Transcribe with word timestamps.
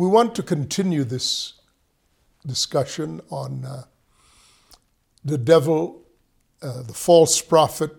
We 0.00 0.06
want 0.06 0.34
to 0.36 0.42
continue 0.42 1.04
this 1.04 1.52
discussion 2.46 3.20
on 3.28 3.66
uh, 3.66 3.82
the 5.22 5.36
devil, 5.36 6.00
uh, 6.62 6.84
the 6.84 6.94
false 6.94 7.42
prophet, 7.42 7.94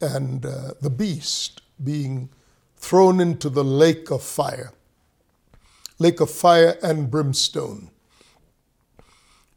and 0.00 0.44
uh, 0.44 0.72
the 0.80 0.90
beast 0.90 1.62
being 1.84 2.30
thrown 2.76 3.20
into 3.20 3.48
the 3.48 3.62
lake 3.62 4.10
of 4.10 4.24
fire, 4.24 4.72
lake 6.00 6.18
of 6.18 6.32
fire 6.32 6.78
and 6.82 7.12
brimstone. 7.12 7.92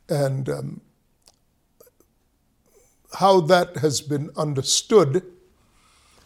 And 0.08 0.48
um, 0.48 0.82
how 3.16 3.40
that 3.40 3.78
has 3.78 4.02
been 4.02 4.30
understood 4.38 5.24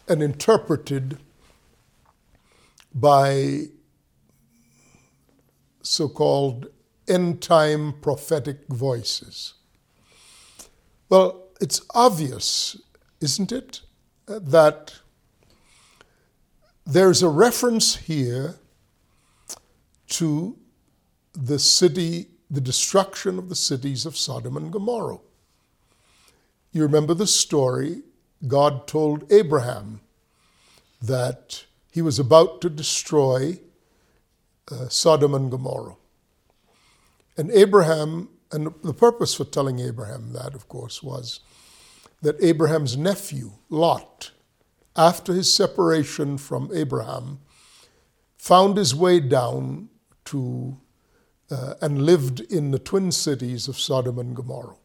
and 0.06 0.22
interpreted 0.22 1.16
by 2.94 3.68
so 5.82 6.08
called 6.08 6.68
end 7.08 7.42
time 7.42 7.94
prophetic 8.00 8.66
voices. 8.68 9.54
Well, 11.08 11.48
it's 11.60 11.80
obvious, 11.94 12.76
isn't 13.20 13.52
it, 13.52 13.82
uh, 14.28 14.38
that 14.42 14.94
there's 16.86 17.22
a 17.22 17.28
reference 17.28 17.96
here 17.96 18.56
to 20.08 20.58
the 21.32 21.58
city, 21.58 22.28
the 22.50 22.60
destruction 22.60 23.38
of 23.38 23.48
the 23.48 23.54
cities 23.54 24.04
of 24.04 24.16
Sodom 24.16 24.56
and 24.56 24.72
Gomorrah. 24.72 25.18
You 26.72 26.82
remember 26.82 27.14
the 27.14 27.26
story 27.26 28.02
God 28.46 28.86
told 28.86 29.30
Abraham 29.30 30.00
that 31.00 31.64
he 31.90 32.02
was 32.02 32.18
about 32.18 32.60
to 32.62 32.70
destroy 32.70 33.58
uh, 34.72 34.88
Sodom 34.88 35.34
and 35.34 35.50
Gomorrah. 35.50 35.96
And 37.36 37.50
Abraham, 37.50 38.28
and 38.50 38.72
the 38.82 38.94
purpose 38.94 39.34
for 39.34 39.44
telling 39.44 39.78
Abraham 39.78 40.32
that, 40.32 40.54
of 40.54 40.68
course, 40.68 41.02
was 41.02 41.40
that 42.22 42.42
Abraham's 42.42 42.96
nephew, 42.96 43.52
Lot, 43.68 44.30
after 44.94 45.32
his 45.32 45.52
separation 45.52 46.38
from 46.38 46.70
Abraham, 46.72 47.40
found 48.36 48.76
his 48.76 48.94
way 48.94 49.20
down 49.20 49.88
to 50.26 50.76
uh, 51.50 51.74
and 51.82 52.02
lived 52.02 52.40
in 52.40 52.70
the 52.70 52.78
twin 52.78 53.12
cities 53.12 53.68
of 53.68 53.78
Sodom 53.78 54.18
and 54.18 54.34
Gomorrah. 54.34 54.76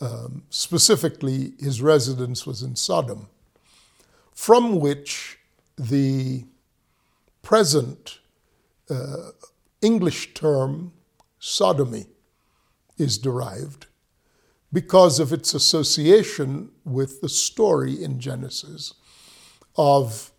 Um, 0.00 0.44
specifically, 0.48 1.52
his 1.58 1.82
residence 1.82 2.46
was 2.46 2.62
in 2.62 2.76
Sodom, 2.76 3.28
from 4.32 4.80
which 4.80 5.38
the 5.76 6.46
present 7.42 8.18
uh, 8.88 9.30
English 9.82 10.34
term 10.34 10.92
sodomy 11.38 12.06
is 12.98 13.18
derived 13.18 13.86
because 14.72 15.18
of 15.18 15.32
its 15.32 15.54
association 15.54 16.70
with 16.84 17.20
the 17.20 17.28
story 17.28 18.02
in 18.02 18.20
Genesis 18.20 18.94
of 19.76 20.30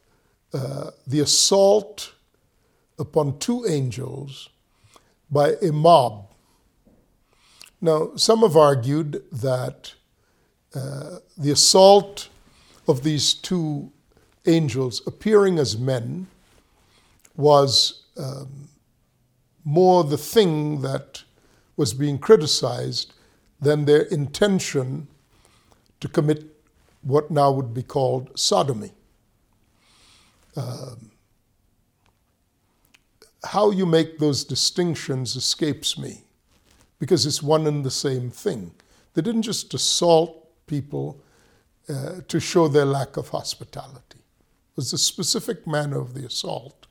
uh, 0.54 0.92
the 1.08 1.20
assault 1.20 2.14
upon 3.00 3.40
two 3.40 3.66
angels 3.68 4.50
by 5.30 5.56
a 5.62 5.72
mob. 5.72 6.28
Now, 7.82 8.12
some 8.16 8.42
have 8.42 8.56
argued 8.56 9.24
that 9.32 9.96
uh, 10.76 11.18
the 11.38 11.52
assault 11.52 12.30
of 12.88 13.04
these 13.04 13.34
two 13.34 13.92
angels 14.46 15.02
appearing 15.08 15.58
as 15.58 15.78
men 15.78 16.28
was 17.36 18.04
um, 18.18 18.70
more 19.64 20.04
the 20.04 20.18
thing 20.18 20.82
that 20.82 21.24
was 21.78 21.94
being 21.94 22.20
criticized 22.20 23.14
than 23.60 23.86
their 23.86 24.02
intention 24.04 25.08
to 26.00 26.08
commit 26.08 26.46
what 27.02 27.32
now 27.32 27.52
would 27.52 27.74
be 27.74 27.84
called 27.84 28.38
sodomy. 28.38 28.92
Um, 30.56 31.12
how 33.44 33.72
you 33.72 33.86
make 33.86 34.20
those 34.20 34.44
distinctions 34.44 35.36
escapes 35.36 35.98
me 35.98 36.24
because 37.00 37.26
it's 37.26 37.42
one 37.42 37.66
and 37.66 37.84
the 37.84 37.92
same 37.92 38.30
thing. 38.30 38.72
They 39.14 39.22
didn't 39.22 39.42
just 39.42 39.74
assault 39.74 40.48
people 40.68 41.22
uh, 41.90 42.22
to 42.28 42.40
show 42.40 42.68
their 42.68 42.86
lack 42.86 43.18
of 43.18 43.30
hospitality. 43.30 44.20
It 44.20 44.76
was 44.76 44.92
the 44.92 44.98
specific 44.98 45.66
manner 45.66 46.00
of 46.00 46.14
the 46.14 46.26
assault 46.26 46.86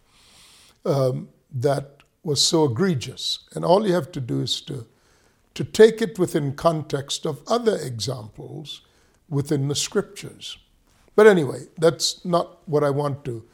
um, 0.84 1.28
that 1.52 2.02
was 2.22 2.42
so 2.42 2.64
egregious. 2.64 3.40
And 3.54 3.64
all 3.64 3.86
you 3.86 3.94
have 3.94 4.12
to 4.12 4.20
do 4.20 4.40
is 4.40 4.60
to 4.62 4.86
to 5.54 5.64
take 5.64 6.00
it 6.00 6.18
within 6.18 6.54
context 6.54 7.26
of 7.26 7.42
other 7.46 7.76
examples 7.76 8.82
within 9.28 9.68
the 9.68 9.74
scriptures. 9.74 10.58
But 11.16 11.26
anyway, 11.26 11.66
that's 11.76 12.24
not 12.24 12.66
what 12.68 12.84
I 12.84 12.90
want 12.90 13.24
to, 13.24 13.44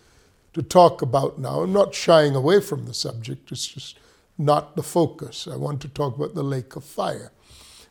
to 0.53 0.63
talk 0.63 1.03
about 1.03 1.39
now. 1.39 1.63
I'm 1.63 1.73
not 1.73 1.95
shying 1.95 2.37
away 2.37 2.61
from 2.61 2.87
the 2.87 2.95
subject, 2.95 3.51
it's 3.51 3.67
just 3.67 3.99
not 4.39 4.77
the 4.77 4.83
focus. 4.83 5.49
I 5.51 5.57
want 5.57 5.81
to 5.83 5.89
talk 5.89 6.15
about 6.17 6.35
the 6.35 6.45
lake 6.45 6.77
of 6.77 6.85
fire. 6.85 7.33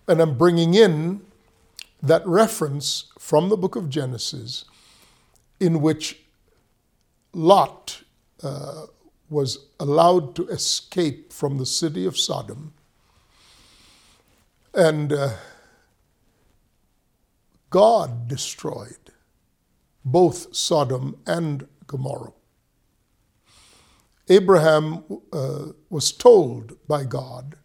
And 0.07 0.21
I'm 0.21 0.37
bringing 0.37 0.75
in 0.75 1.21
that 2.01 2.25
reference 2.27 3.11
from 3.17 3.49
the 3.49 3.57
book 3.57 3.75
of 3.75 3.89
Genesis 3.89 4.65
in 5.59 5.81
which 5.81 6.21
Lot 7.33 8.03
uh, 8.43 8.85
was 9.35 9.67
allowed 9.79 10.35
to 10.37 10.47
escape 10.47 11.33
from 11.33 11.57
the 11.57 11.65
city 11.65 12.05
of 12.05 12.17
Sodom 12.17 12.73
and 14.75 15.13
uh, 15.13 15.29
God 17.69 18.27
destroyed 18.27 19.11
both 20.03 20.55
Sodom 20.55 21.17
and 21.25 21.67
Gomorrah. 21.87 22.33
Abraham 24.27 25.03
uh, 25.31 25.67
was 25.89 26.11
told 26.11 26.77
by 26.87 27.03
God 27.05 27.55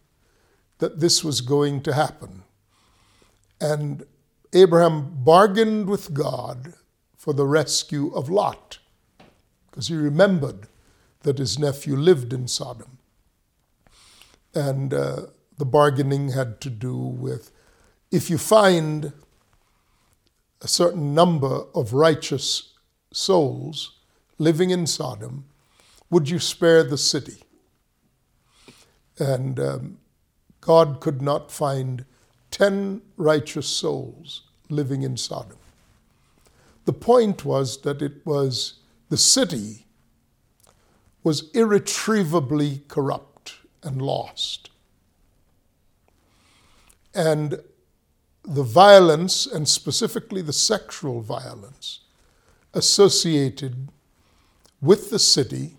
that 0.79 0.99
this 0.99 1.23
was 1.23 1.41
going 1.41 1.81
to 1.83 1.93
happen. 1.93 2.43
And 3.59 4.03
Abraham 4.53 5.23
bargained 5.23 5.87
with 5.87 6.13
God 6.13 6.73
for 7.17 7.33
the 7.33 7.45
rescue 7.45 8.11
of 8.13 8.29
Lot 8.29 8.79
because 9.69 9.87
he 9.87 9.95
remembered 9.95 10.67
that 11.23 11.37
his 11.37 11.59
nephew 11.59 11.95
lived 11.95 12.33
in 12.33 12.47
Sodom. 12.47 12.97
And 14.53 14.93
uh, 14.93 15.27
the 15.57 15.65
bargaining 15.65 16.29
had 16.29 16.59
to 16.61 16.69
do 16.69 16.97
with 16.97 17.51
if 18.11 18.29
you 18.29 18.37
find 18.37 19.13
a 20.61 20.67
certain 20.67 21.13
number 21.15 21.63
of 21.73 21.93
righteous 21.93 22.73
souls 23.13 23.97
living 24.37 24.69
in 24.69 24.85
Sodom, 24.85 25.45
would 26.09 26.29
you 26.29 26.39
spare 26.39 26.83
the 26.83 26.97
city? 26.97 27.43
And 29.17 29.59
um, 29.59 29.97
God 30.59 30.99
could 30.99 31.21
not 31.21 31.51
find 31.51 32.05
10 32.51 33.01
righteous 33.15 33.67
souls 33.67 34.43
living 34.69 35.03
in 35.03 35.15
Sodom. 35.15 35.57
The 36.85 36.93
point 36.93 37.45
was 37.45 37.81
that 37.81 38.01
it 38.01 38.25
was 38.25 38.79
the 39.09 39.17
city 39.17 39.85
was 41.23 41.49
irretrievably 41.53 42.83
corrupt 42.87 43.55
and 43.83 44.01
lost 44.01 44.71
and 47.13 47.59
the 48.43 48.63
violence, 48.63 49.45
and 49.45 49.67
specifically 49.67 50.41
the 50.41 50.53
sexual 50.53 51.21
violence 51.21 51.99
associated 52.73 53.89
with 54.81 55.09
the 55.09 55.19
city, 55.19 55.75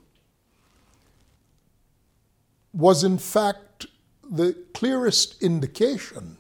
was 2.73 3.03
in 3.03 3.19
fact 3.19 3.87
the 4.31 4.57
clearest 4.75 5.43
indication 5.43 6.37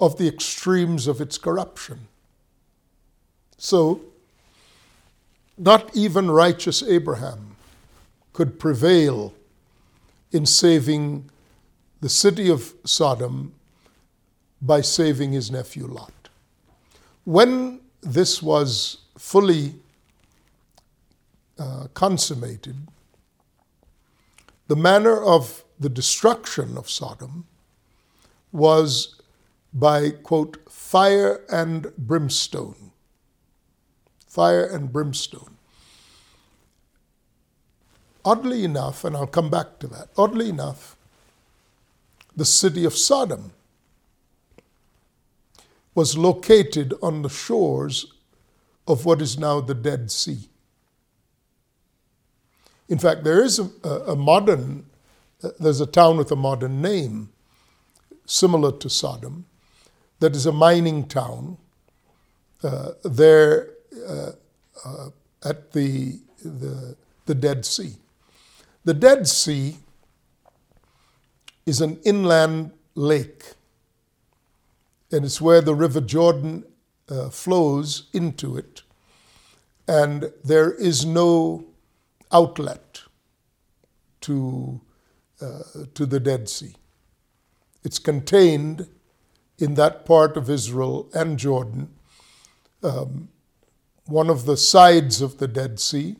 of 0.00 0.18
the 0.18 0.28
extremes 0.28 1.06
of 1.06 1.20
its 1.20 1.38
corruption. 1.38 2.06
So, 3.56 4.02
not 5.58 5.94
even 5.94 6.30
righteous 6.30 6.82
Abraham 6.82 7.56
could 8.32 8.58
prevail 8.58 9.34
in 10.30 10.46
saving 10.46 11.28
the 12.00 12.08
city 12.08 12.48
of 12.48 12.74
Sodom 12.84 13.54
by 14.62 14.80
saving 14.80 15.32
his 15.32 15.50
nephew 15.50 15.86
Lot. 15.86 16.28
When 17.24 17.80
this 18.00 18.42
was 18.42 18.98
fully 19.16 19.74
uh, 21.58 21.88
consummated, 21.94 22.76
the 24.68 24.76
manner 24.76 25.20
of 25.22 25.64
the 25.80 25.88
destruction 25.88 26.76
of 26.76 26.88
Sodom 26.88 27.46
was 28.52 29.20
by, 29.72 30.10
quote, 30.10 30.58
fire 30.70 31.44
and 31.50 31.94
brimstone. 31.96 32.87
Fire 34.38 34.64
and 34.64 34.92
brimstone. 34.92 35.56
oddly 38.24 38.64
enough, 38.64 39.04
and 39.04 39.16
I'll 39.16 39.26
come 39.26 39.50
back 39.50 39.78
to 39.80 39.86
that, 39.88 40.10
oddly 40.18 40.50
enough, 40.50 40.96
the 42.36 42.44
city 42.44 42.84
of 42.84 42.94
Sodom 42.96 43.52
was 45.94 46.18
located 46.18 46.94
on 47.02 47.22
the 47.22 47.30
shores 47.30 48.12
of 48.88 49.06
what 49.06 49.22
is 49.22 49.38
now 49.38 49.60
the 49.60 49.74
Dead 49.74 50.10
Sea. 50.10 50.48
In 52.88 52.98
fact, 52.98 53.24
there 53.24 53.42
is 53.42 53.58
a, 53.58 53.88
a 53.88 54.16
modern, 54.16 54.86
there's 55.58 55.80
a 55.80 55.86
town 55.86 56.18
with 56.18 56.30
a 56.32 56.36
modern 56.36 56.82
name 56.82 57.30
similar 58.26 58.72
to 58.72 58.90
Sodom 58.90 59.46
that 60.20 60.36
is 60.36 60.46
a 60.46 60.52
mining 60.52 61.06
town 61.08 61.58
uh, 62.62 62.90
there 63.04 63.70
uh, 64.06 64.32
uh, 64.84 65.08
at 65.44 65.72
the, 65.72 66.18
the, 66.42 66.96
the 67.26 67.34
Dead 67.34 67.64
Sea. 67.64 67.96
The 68.84 68.94
Dead 68.94 69.26
Sea 69.26 69.76
is 71.66 71.80
an 71.80 71.98
inland 72.04 72.72
lake, 72.94 73.44
and 75.12 75.24
it's 75.24 75.40
where 75.40 75.60
the 75.60 75.74
River 75.74 76.00
Jordan 76.00 76.64
uh, 77.08 77.30
flows 77.30 78.08
into 78.12 78.56
it, 78.56 78.82
and 79.86 80.32
there 80.44 80.72
is 80.72 81.04
no 81.04 81.66
outlet 82.32 83.02
to, 84.22 84.80
uh, 85.40 85.62
to 85.94 86.06
the 86.06 86.20
Dead 86.20 86.48
Sea. 86.48 86.74
It's 87.84 87.98
contained 87.98 88.88
in 89.58 89.74
that 89.74 90.04
part 90.04 90.36
of 90.36 90.48
Israel 90.48 91.08
and 91.12 91.38
Jordan. 91.38 91.90
Um, 92.82 93.28
one 94.08 94.30
of 94.30 94.46
the 94.46 94.56
sides 94.56 95.20
of 95.20 95.36
the 95.36 95.46
Dead 95.46 95.78
Sea 95.78 96.16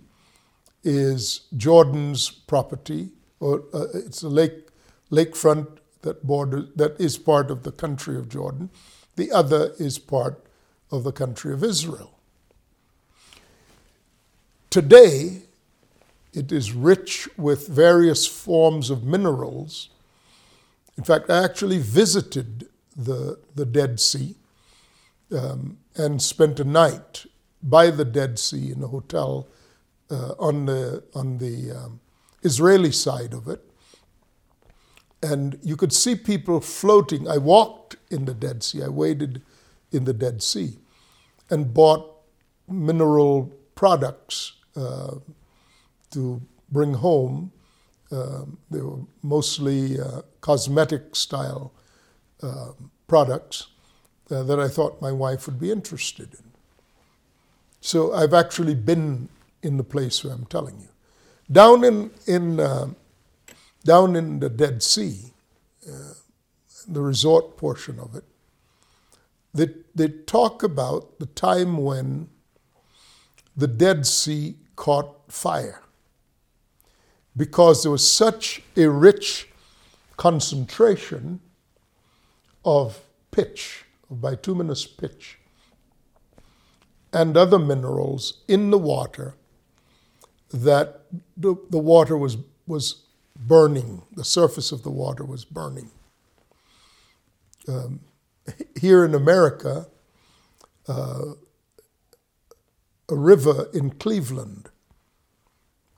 is 0.85 1.47
Jordan's 1.57 2.31
property, 2.31 3.09
or 3.41 3.65
uh, 3.73 3.87
it's 3.95 4.23
a 4.23 4.29
lake 4.29 4.69
lakefront 5.11 5.79
that 6.03 6.27
borders 6.27 6.67
that 6.77 7.01
is 7.01 7.17
part 7.17 7.51
of 7.51 7.63
the 7.63 7.73
country 7.73 8.17
of 8.17 8.29
Jordan. 8.29 8.69
The 9.17 9.33
other 9.33 9.73
is 9.79 9.99
part 9.99 10.45
of 10.93 11.03
the 11.03 11.13
country 11.13 11.53
of 11.53 11.65
Israel. 11.65 12.19
Today, 14.69 15.43
it 16.35 16.53
is 16.53 16.73
rich 16.73 17.27
with 17.39 17.69
various 17.69 18.27
forms 18.27 18.91
of 18.91 19.03
minerals. 19.03 19.89
In 20.99 21.05
fact, 21.05 21.31
I 21.31 21.43
actually 21.43 21.79
visited 21.79 22.69
the, 22.95 23.39
the 23.55 23.65
Dead 23.65 23.99
Sea 23.99 24.35
um, 25.35 25.79
and 25.97 26.21
spent 26.21 26.61
a 26.61 26.65
night 26.65 27.25
by 27.63 27.91
the 27.91 28.05
Dead 28.05 28.39
Sea 28.39 28.73
in 28.73 28.83
a 28.83 28.89
hotel 28.89 29.49
uh, 30.11 30.33
on 30.39 30.67
the, 30.67 31.03
on 31.15 31.39
the 31.39 31.73
um, 31.73 32.01
Israeli 32.43 32.93
side 32.93 33.33
of 33.33 33.49
it. 33.49 33.65
And 35.23 35.59
you 35.63 35.77
could 35.77 35.93
see 35.93 36.15
people 36.15 36.61
floating. 36.61 37.29
I 37.29 37.39
walked 37.39 37.97
in 38.11 38.25
the 38.25 38.35
Dead 38.35 38.63
Sea, 38.63 38.85
I 38.85 38.89
waded 38.89 39.43
in 39.91 40.05
the 40.05 40.13
Dead 40.13 40.43
Sea, 40.43 40.79
and 41.51 41.75
bought 41.75 42.15
mineral 42.69 43.53
products 43.75 44.53
uh, 44.77 45.17
to 46.11 46.41
bring 46.71 46.95
home. 46.95 47.53
Um, 48.11 48.59
they 48.71 48.81
were 48.81 49.01
mostly 49.23 50.01
uh, 50.01 50.23
cosmetic 50.41 51.17
style 51.17 51.73
uh, 52.43 52.73
products 53.07 53.69
uh, 54.31 54.43
that 54.45 54.61
I 54.61 54.69
thought 54.69 55.03
my 55.03 55.13
wife 55.13 55.47
would 55.47 55.59
be 55.59 55.71
interested 55.71 56.35
in. 56.35 56.48
So 57.81 58.13
I've 58.13 58.35
actually 58.35 58.75
been 58.75 59.29
in 59.63 59.77
the 59.77 59.85
place 59.85 60.25
where 60.25 60.33
I'm 60.33 60.47
telling 60.47 60.81
you. 60.81 60.89
Down 61.51 61.85
in, 61.85 62.11
in, 62.27 62.61
uh, 62.61 62.89
down 63.85 64.17
in 64.17 64.41
the 64.41 64.51
Dead 64.51 64.83
Sea, 64.83 65.33
uh, 65.89 66.15
the 66.87 67.01
resort 67.01 67.57
portion 67.57 67.99
of 67.99 68.15
it, 68.15 68.25
they, 69.55 69.69
they 69.95 70.09
talk 70.09 70.63
about 70.63 71.19
the 71.19 71.27
time 71.27 71.79
when 71.79 72.29
the 73.57 73.67
Dead 73.67 74.07
Sea 74.07 74.57
caught 74.77 75.33
fire 75.33 75.81
because 77.37 77.83
there 77.83 77.93
was 77.93 78.09
such 78.09 78.63
a 78.77 78.89
rich 78.89 79.49
concentration 80.17 81.41
of 82.65 83.01
pitch, 83.31 83.85
of 84.11 84.21
bituminous 84.21 84.87
pitch, 84.87 85.38
and 87.13 87.37
other 87.37 87.59
minerals 87.59 88.43
in 88.49 88.71
the 88.71 88.79
water 88.79 89.35
that 90.51 91.03
the, 91.37 91.55
the 91.71 91.79
water 91.79 92.17
was, 92.17 92.37
was 92.67 93.05
burning, 93.37 94.03
the 94.13 94.25
surface 94.25 94.73
of 94.73 94.83
the 94.83 94.91
water 94.91 95.25
was 95.25 95.45
burning. 95.45 95.91
Um, 97.67 98.01
here 98.81 99.05
in 99.05 99.15
America, 99.15 99.87
uh, 100.87 101.35
a 103.09 103.15
river 103.15 103.69
in 103.73 103.91
Cleveland, 103.91 104.71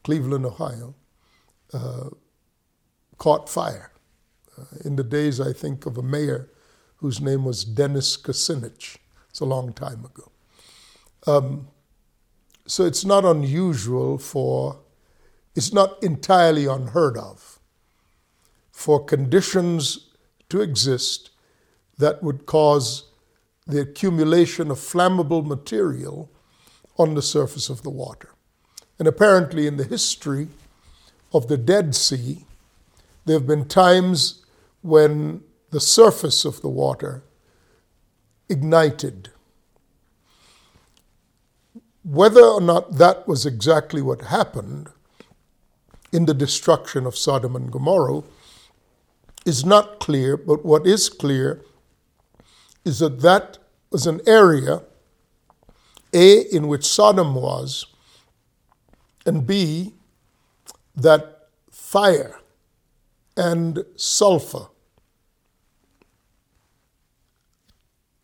Cleveland, 0.03 0.47
Ohio, 0.47 0.95
uh, 1.73 2.11
caught 3.19 3.49
fire. 3.49 3.93
Uh, 4.59 4.65
in 4.85 4.97
the 4.97 5.05
days, 5.05 5.41
I 5.41 5.53
think, 5.53 5.87
of 5.87 5.97
a 5.97 6.03
mayor 6.03 6.49
whose 6.97 7.21
name 7.21 7.45
was 7.45 7.65
Dennis 7.65 8.17
Kucinich. 8.17 8.99
It's 9.29 9.41
a 9.41 9.45
long 9.45 9.73
time 9.73 10.05
ago. 10.05 10.31
Um, 11.26 11.69
so 12.67 12.84
it's 12.84 13.05
not 13.05 13.25
unusual 13.25 14.19
for, 14.19 14.78
it's 15.55 15.72
not 15.72 16.02
entirely 16.02 16.67
unheard 16.67 17.17
of 17.17 17.58
for 18.70 19.05
conditions 19.05 20.11
to 20.49 20.61
exist 20.61 21.31
that 21.99 22.22
would 22.22 22.46
cause 22.46 23.11
the 23.67 23.81
accumulation 23.81 24.70
of 24.70 24.78
flammable 24.78 25.44
material 25.44 26.31
on 26.99 27.14
the 27.14 27.23
surface 27.23 27.69
of 27.69 27.82
the 27.82 27.90
water. 27.90 28.31
And 28.99 29.08
apparently, 29.08 29.66
in 29.66 29.76
the 29.76 29.84
history 29.84 30.49
of 31.32 31.49
the 31.49 31.56
Dead 31.56 31.94
Sea, 31.94 32.44
there 33.25 33.38
have 33.38 33.46
been 33.46 33.66
times 33.66 34.44
when 34.82 35.43
the 35.70 35.81
surface 35.81 36.44
of 36.44 36.61
the 36.62 36.69
water 36.69 37.23
ignited. 38.49 39.31
Whether 42.02 42.43
or 42.43 42.61
not 42.61 42.97
that 42.97 43.29
was 43.29 43.44
exactly 43.44 44.00
what 44.00 44.23
happened 44.23 44.88
in 46.12 46.26
the 46.26 46.35
destruction 46.35 47.07
of 47.07 47.16
Sodom 47.16 47.54
and 47.54 47.71
Gomorrah 47.71 48.23
is 49.45 49.64
not 49.64 50.00
clear, 50.00 50.37
but 50.37 50.64
what 50.64 50.87
is 50.87 51.09
clear 51.09 51.62
is 52.85 53.00
that 53.00 53.21
that 53.21 53.59
was 53.90 54.07
an 54.07 54.21
area, 54.26 54.83
A, 56.14 56.40
in 56.54 56.69
which 56.69 56.87
Sodom 56.87 57.35
was, 57.35 57.87
and 59.26 59.47
B, 59.47 59.95
that 60.97 61.49
fire 61.71 62.40
and 63.37 63.85
sulfur 63.97 64.69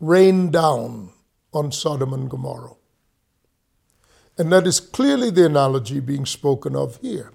rained 0.01 0.53
down 0.53 1.11
on 1.53 1.73
Sodom 1.73 2.13
and 2.13 2.31
Gomorrah. 2.31 2.75
And 4.39 4.53
that 4.53 4.67
is 4.67 4.81
clearly 4.81 5.31
the 5.31 5.47
analogy 5.47 6.01
being 6.01 6.27
spoken 6.27 6.77
of 6.77 6.99
here. 7.01 7.33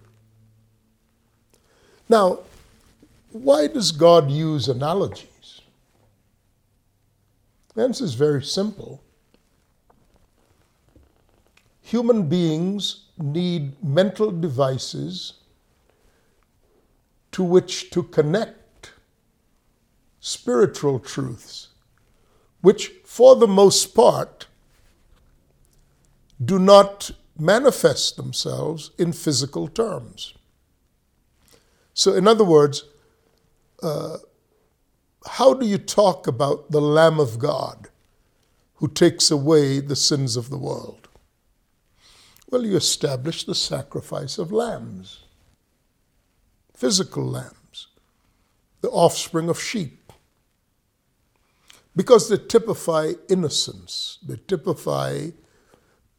Now, 2.08 2.40
why 3.32 3.68
does 3.68 3.92
God 3.92 4.30
use 4.30 4.68
analogies? 4.68 5.62
The 7.74 7.84
answer 7.84 8.04
is 8.04 8.14
very 8.14 8.44
simple. 8.44 9.02
Human 11.82 12.28
beings 12.28 13.06
need 13.18 13.82
mental 13.84 14.32
devices 14.32 15.34
to 17.32 17.44
which 17.44 17.90
to 17.92 18.04
connect 18.04 18.92
spiritual 20.20 21.00
truths, 21.00 21.70
which, 22.62 22.92
for 23.06 23.36
the 23.36 23.48
most 23.48 23.96
part, 23.96 24.48
do 26.44 26.58
not 26.58 27.12
manifest 27.38 28.18
themselves 28.18 28.92
in 28.98 29.14
physical 29.14 29.68
terms. 29.68 30.34
So, 31.94 32.14
in 32.14 32.28
other 32.28 32.44
words, 32.44 32.86
uh, 33.84 34.18
how 35.28 35.54
do 35.54 35.66
you 35.66 35.78
talk 35.78 36.28
about 36.28 36.72
the 36.72 36.82
Lamb 36.82 37.20
of 37.20 37.38
God 37.38 37.90
who 38.76 38.88
takes 38.88 39.30
away 39.30 39.80
the 39.80 39.96
sins 39.96 40.36
of 40.36 40.50
the 40.50 40.58
world? 40.58 41.08
Well, 42.50 42.66
you 42.66 42.76
establish 42.76 43.44
the 43.44 43.56
sacrifice 43.56 44.38
of 44.38 44.52
lambs, 44.52 45.24
physical 46.74 47.24
lambs, 47.24 47.88
the 48.82 48.90
offspring 48.90 49.48
of 49.48 49.62
sheep, 49.62 50.12
because 51.96 52.30
they 52.30 52.38
typify 52.38 53.14
innocence, 53.30 54.18
they 54.26 54.38
typify 54.48 55.30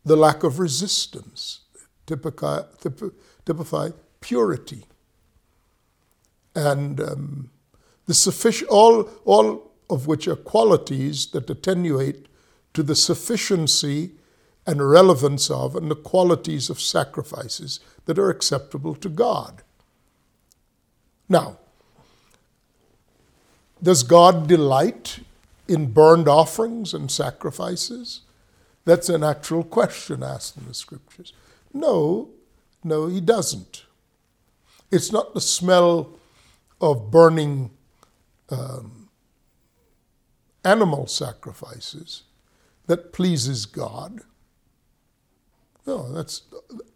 the 0.05 0.17
lack 0.17 0.43
of 0.43 0.59
resistance, 0.59 1.61
typify, 2.07 3.91
purity. 4.21 4.85
And 6.55 7.01
um, 7.01 7.51
the 8.07 8.15
sufficient, 8.15 8.71
all, 8.71 9.09
all 9.25 9.71
of 9.89 10.07
which 10.07 10.27
are 10.27 10.37
qualities 10.37 11.27
that 11.27 11.49
attenuate 11.49 12.27
to 12.75 12.83
the 12.83 12.97
sufficiency 12.97 14.13
and 14.67 14.89
relevance 14.89 15.51
of 15.51 15.75
and 15.77 15.91
the 15.91 15.97
qualities 15.97 16.71
of 16.71 16.81
sacrifices 16.81 17.81
that 18.07 18.19
are 18.19 18.31
acceptable 18.31 18.95
to 18.97 19.09
God. 19.09 19.63
Now, 21.29 21.59
does 23.83 24.03
God 24.03 24.47
delight 24.47 25.21
in 25.67 25.93
burned 25.93 26.29
offerings 26.29 26.95
and 26.95 27.11
sacrifices? 27.11 28.21
That's 28.85 29.09
an 29.09 29.23
actual 29.23 29.63
question 29.63 30.23
asked 30.23 30.57
in 30.57 30.67
the 30.67 30.75
scriptures. 30.75 31.33
No, 31.73 32.31
no, 32.83 33.07
he 33.07 33.21
doesn't. 33.21 33.85
It's 34.91 35.13
not 35.13 35.35
the 35.35 35.41
smell 35.41 36.11
of 36.81 37.11
burning 37.11 37.71
um, 38.51 39.09
animal 40.65 41.07
sacrifices 41.07 42.25
that 42.87 43.13
pleases 43.13 43.67
God. 43.67 44.21
No, 45.87 46.13
that's 46.13 46.43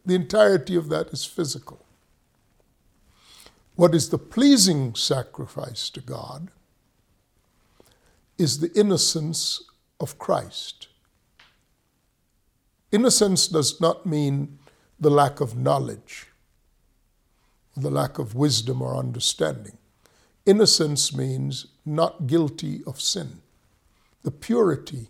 the 0.04 0.14
entirety 0.14 0.76
of 0.76 0.88
that 0.88 1.08
is 1.08 1.24
physical. 1.24 1.84
What 3.76 3.94
is 3.94 4.08
the 4.08 4.18
pleasing 4.18 4.94
sacrifice 4.94 5.90
to 5.90 6.00
God 6.00 6.50
is 8.38 8.60
the 8.60 8.72
innocence 8.78 9.62
of 10.00 10.18
Christ. 10.18 10.88
Innocence 12.92 13.48
does 13.48 13.80
not 13.80 14.06
mean 14.06 14.58
the 14.98 15.10
lack 15.10 15.40
of 15.40 15.56
knowledge, 15.56 16.28
the 17.76 17.90
lack 17.90 18.18
of 18.18 18.34
wisdom 18.34 18.80
or 18.80 18.96
understanding. 18.96 19.76
Innocence 20.46 21.14
means 21.14 21.66
not 21.84 22.26
guilty 22.26 22.82
of 22.86 23.00
sin, 23.00 23.42
the 24.22 24.30
purity 24.30 25.08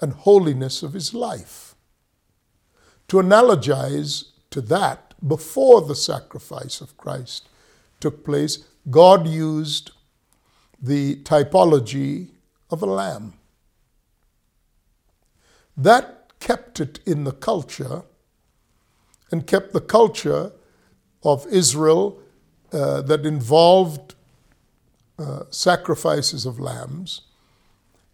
and 0.00 0.12
holiness 0.12 0.82
of 0.82 0.92
his 0.92 1.14
life. 1.14 1.74
To 3.08 3.18
analogize 3.18 4.30
to 4.50 4.60
that, 4.62 5.14
before 5.26 5.82
the 5.82 5.94
sacrifice 5.94 6.80
of 6.80 6.96
Christ 6.96 7.48
took 8.00 8.24
place, 8.24 8.64
God 8.90 9.28
used 9.28 9.92
the 10.80 11.16
typology 11.22 12.30
of 12.68 12.82
a 12.82 12.86
lamb. 12.86 13.34
That 15.76 16.21
kept 16.42 16.80
it 16.80 16.98
in 17.06 17.22
the 17.22 17.32
culture 17.32 18.02
and 19.30 19.46
kept 19.46 19.72
the 19.72 19.80
culture 19.80 20.50
of 21.22 21.46
Israel 21.46 22.20
uh, 22.72 23.00
that 23.02 23.24
involved 23.24 24.16
uh, 25.20 25.44
sacrifices 25.50 26.44
of 26.44 26.58
lambs 26.58 27.20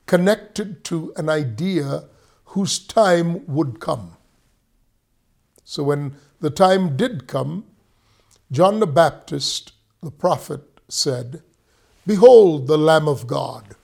connected 0.04 0.84
to 0.84 1.10
an 1.16 1.30
idea 1.30 2.04
whose 2.52 2.78
time 2.78 3.46
would 3.46 3.80
come. 3.80 4.18
So 5.64 5.82
when 5.82 6.16
the 6.40 6.50
time 6.50 6.98
did 6.98 7.26
come, 7.26 7.64
John 8.52 8.78
the 8.78 8.86
Baptist, 8.86 9.72
the 10.02 10.10
prophet, 10.10 10.60
said, 10.86 11.42
Behold 12.06 12.66
the 12.66 12.78
Lamb 12.78 13.08
of 13.08 13.26
God 13.26 13.74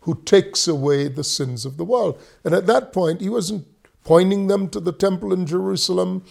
who 0.00 0.22
takes 0.24 0.66
away 0.66 1.08
the 1.08 1.24
sins 1.24 1.64
of 1.66 1.76
the 1.76 1.84
world. 1.84 2.20
And 2.44 2.54
at 2.54 2.66
that 2.66 2.92
point, 2.92 3.20
he 3.20 3.28
wasn't 3.28 3.66
pointing 4.10 4.48
them 4.48 4.68
to 4.68 4.80
the 4.80 4.90
temple 4.90 5.32
in 5.32 5.46
Jerusalem 5.46 6.24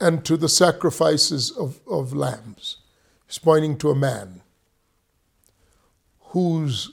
and 0.00 0.24
to 0.24 0.38
the 0.38 0.48
sacrifices 0.48 1.50
of, 1.50 1.80
of 1.86 2.14
lambs. 2.14 2.78
He's 3.26 3.36
pointing 3.36 3.76
to 3.76 3.90
a 3.90 3.94
man 3.94 4.40
whose 6.32 6.92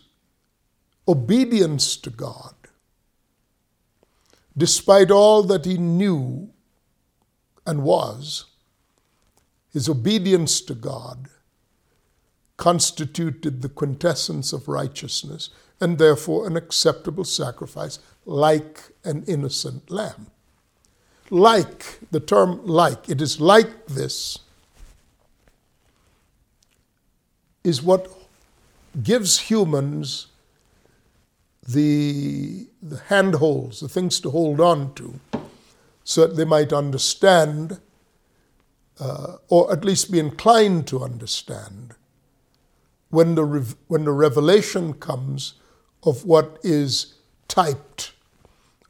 obedience 1.08 1.96
to 1.96 2.10
God, 2.10 2.56
despite 4.58 5.12
all 5.12 5.44
that 5.44 5.64
he 5.64 5.78
knew 5.78 6.50
and 7.66 7.82
was, 7.82 8.44
his 9.72 9.88
obedience 9.88 10.60
to 10.60 10.76
God 10.76 11.30
constituted 12.58 13.62
the 13.62 13.70
quintessence 13.70 14.52
of 14.52 14.68
righteousness 14.68 15.52
and 15.80 15.98
therefore 15.98 16.46
an 16.48 16.58
acceptable 16.58 17.24
sacrifice 17.24 17.98
like 18.26 18.92
an 19.06 19.24
innocent 19.26 19.90
lamb. 19.90 20.28
Like, 21.34 21.98
the 22.12 22.20
term 22.20 22.64
like, 22.64 23.10
it 23.10 23.20
is 23.20 23.42
like 23.42 23.88
this, 23.88 24.38
is 27.64 27.82
what 27.82 28.08
gives 29.02 29.40
humans 29.40 30.28
the, 31.68 32.68
the 32.84 33.00
handholds, 33.08 33.80
the 33.80 33.90
things 33.90 34.20
to 34.20 34.30
hold 34.30 34.62
on 34.62 34.94
to, 34.94 35.20
so 36.04 36.28
that 36.28 36.36
they 36.36 36.46
might 36.46 36.72
understand, 36.72 37.80
uh, 39.00 39.38
or 39.50 39.74
at 39.74 39.84
least 39.84 40.12
be 40.12 40.20
inclined 40.20 40.86
to 40.86 41.04
understand, 41.04 41.96
when 43.10 43.34
the, 43.34 43.44
rev- 43.44 43.76
when 43.88 44.04
the 44.04 44.12
revelation 44.12 44.94
comes 44.94 45.56
of 46.04 46.26
what 46.26 46.60
is 46.62 47.16
typed 47.48 48.14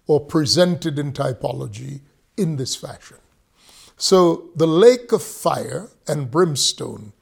or 0.07 0.19
presented 0.19 0.99
in 0.99 1.13
typology 1.13 2.01
in 2.37 2.55
this 2.57 2.75
fashion. 2.75 3.17
So 3.97 4.49
the 4.55 4.67
lake 4.67 5.11
of 5.11 5.23
fire 5.23 5.89
and 6.07 6.29
brimstone 6.29 7.13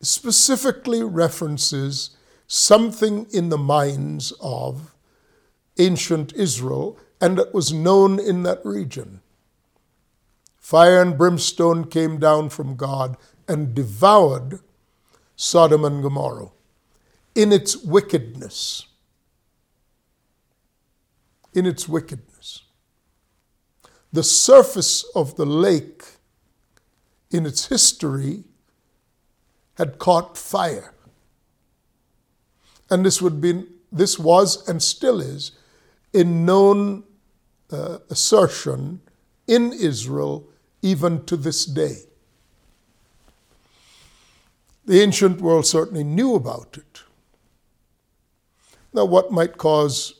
specifically 0.00 1.02
references 1.02 2.16
something 2.46 3.26
in 3.32 3.48
the 3.48 3.58
minds 3.58 4.32
of 4.40 4.94
ancient 5.78 6.32
Israel 6.34 6.98
and 7.20 7.38
that 7.38 7.54
was 7.54 7.72
known 7.72 8.18
in 8.18 8.42
that 8.42 8.60
region. 8.64 9.20
Fire 10.58 11.00
and 11.00 11.16
brimstone 11.16 11.84
came 11.84 12.18
down 12.18 12.48
from 12.48 12.76
God 12.76 13.16
and 13.48 13.74
devoured 13.74 14.60
Sodom 15.36 15.84
and 15.84 16.02
Gomorrah 16.02 16.50
in 17.34 17.52
its 17.52 17.76
wickedness. 17.76 18.86
In 21.54 21.66
its 21.66 21.88
wickedness. 21.88 22.31
The 24.12 24.22
surface 24.22 25.04
of 25.14 25.36
the 25.36 25.46
lake 25.46 26.04
in 27.30 27.46
its 27.46 27.66
history 27.66 28.44
had 29.74 29.98
caught 29.98 30.36
fire. 30.36 30.92
And 32.90 33.06
this 33.06 33.22
would 33.22 33.40
be, 33.40 33.64
this 33.90 34.18
was 34.18 34.68
and 34.68 34.82
still 34.82 35.20
is 35.20 35.52
a 36.12 36.24
known 36.24 37.04
uh, 37.70 37.98
assertion 38.10 39.00
in 39.46 39.72
Israel 39.72 40.46
even 40.82 41.24
to 41.24 41.36
this 41.36 41.64
day. 41.64 41.96
The 44.84 45.00
ancient 45.00 45.40
world 45.40 45.64
certainly 45.64 46.04
knew 46.04 46.34
about 46.34 46.76
it. 46.76 47.02
Now, 48.92 49.06
what 49.06 49.32
might 49.32 49.56
cause 49.56 50.14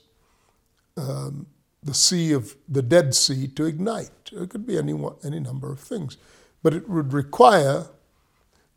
um, 0.96 1.46
the 1.82 1.94
sea 1.94 2.32
of 2.32 2.56
the 2.68 2.82
Dead 2.82 3.14
Sea 3.14 3.48
to 3.48 3.64
ignite? 3.64 4.30
It 4.32 4.50
could 4.50 4.66
be 4.66 4.78
any, 4.78 4.98
any 5.24 5.40
number 5.40 5.72
of 5.72 5.80
things, 5.80 6.16
but 6.62 6.74
it 6.74 6.88
would 6.88 7.12
require 7.12 7.86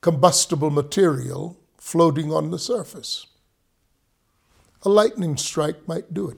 combustible 0.02 0.70
material 0.70 1.58
floating 1.78 2.32
on 2.32 2.52
the 2.52 2.60
surface. 2.60 3.28
A 4.84 4.90
lightning 4.90 5.38
strike 5.38 5.88
might 5.88 6.14
do 6.14 6.30
it. 6.30 6.38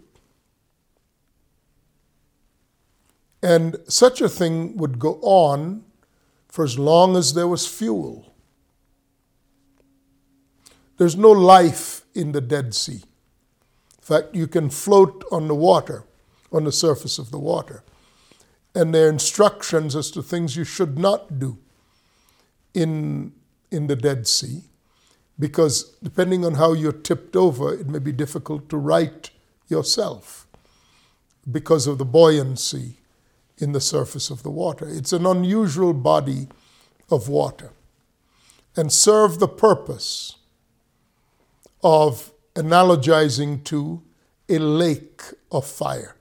And 3.41 3.77
such 3.87 4.21
a 4.21 4.29
thing 4.29 4.77
would 4.77 4.99
go 4.99 5.19
on 5.21 5.83
for 6.47 6.63
as 6.63 6.79
long 6.79 7.15
as 7.15 7.33
there 7.33 7.47
was 7.47 7.67
fuel. 7.67 8.33
There's 10.97 11.15
no 11.15 11.31
life 11.31 12.03
in 12.15 12.31
the 12.31 12.41
Dead 12.41 12.73
Sea. 12.73 13.03
In 13.03 14.01
fact, 14.01 14.35
you 14.35 14.47
can 14.47 14.69
float 14.69 15.23
on 15.31 15.47
the 15.47 15.55
water, 15.55 16.05
on 16.51 16.63
the 16.63 16.71
surface 16.71 17.19
of 17.19 17.31
the 17.31 17.39
water. 17.39 17.83
And 18.75 18.93
there 18.93 19.07
are 19.07 19.09
instructions 19.09 19.95
as 19.95 20.11
to 20.11 20.21
things 20.21 20.55
you 20.55 20.63
should 20.63 20.97
not 20.97 21.39
do 21.39 21.57
in, 22.73 23.33
in 23.71 23.87
the 23.87 23.95
Dead 23.95 24.27
Sea 24.27 24.63
because 25.39 25.95
depending 26.01 26.45
on 26.45 26.55
how 26.55 26.73
you're 26.73 26.91
tipped 26.91 27.35
over, 27.35 27.73
it 27.73 27.87
may 27.87 27.99
be 27.99 28.11
difficult 28.11 28.69
to 28.69 28.77
right 28.77 29.29
yourself 29.67 30.47
because 31.49 31.87
of 31.87 31.97
the 31.97 32.05
buoyancy 32.05 32.97
in 33.57 33.71
the 33.71 33.81
surface 33.81 34.29
of 34.29 34.43
the 34.43 34.49
water. 34.49 34.87
It's 34.87 35.13
an 35.13 35.25
unusual 35.25 35.93
body 35.93 36.47
of 37.09 37.29
water 37.29 37.71
and 38.75 38.91
serve 38.91 39.39
the 39.39 39.47
purpose 39.47 40.35
of 41.83 42.31
analogizing 42.55 43.63
to 43.65 44.03
a 44.49 44.59
lake 44.59 45.21
of 45.51 45.65
fire. 45.65 46.16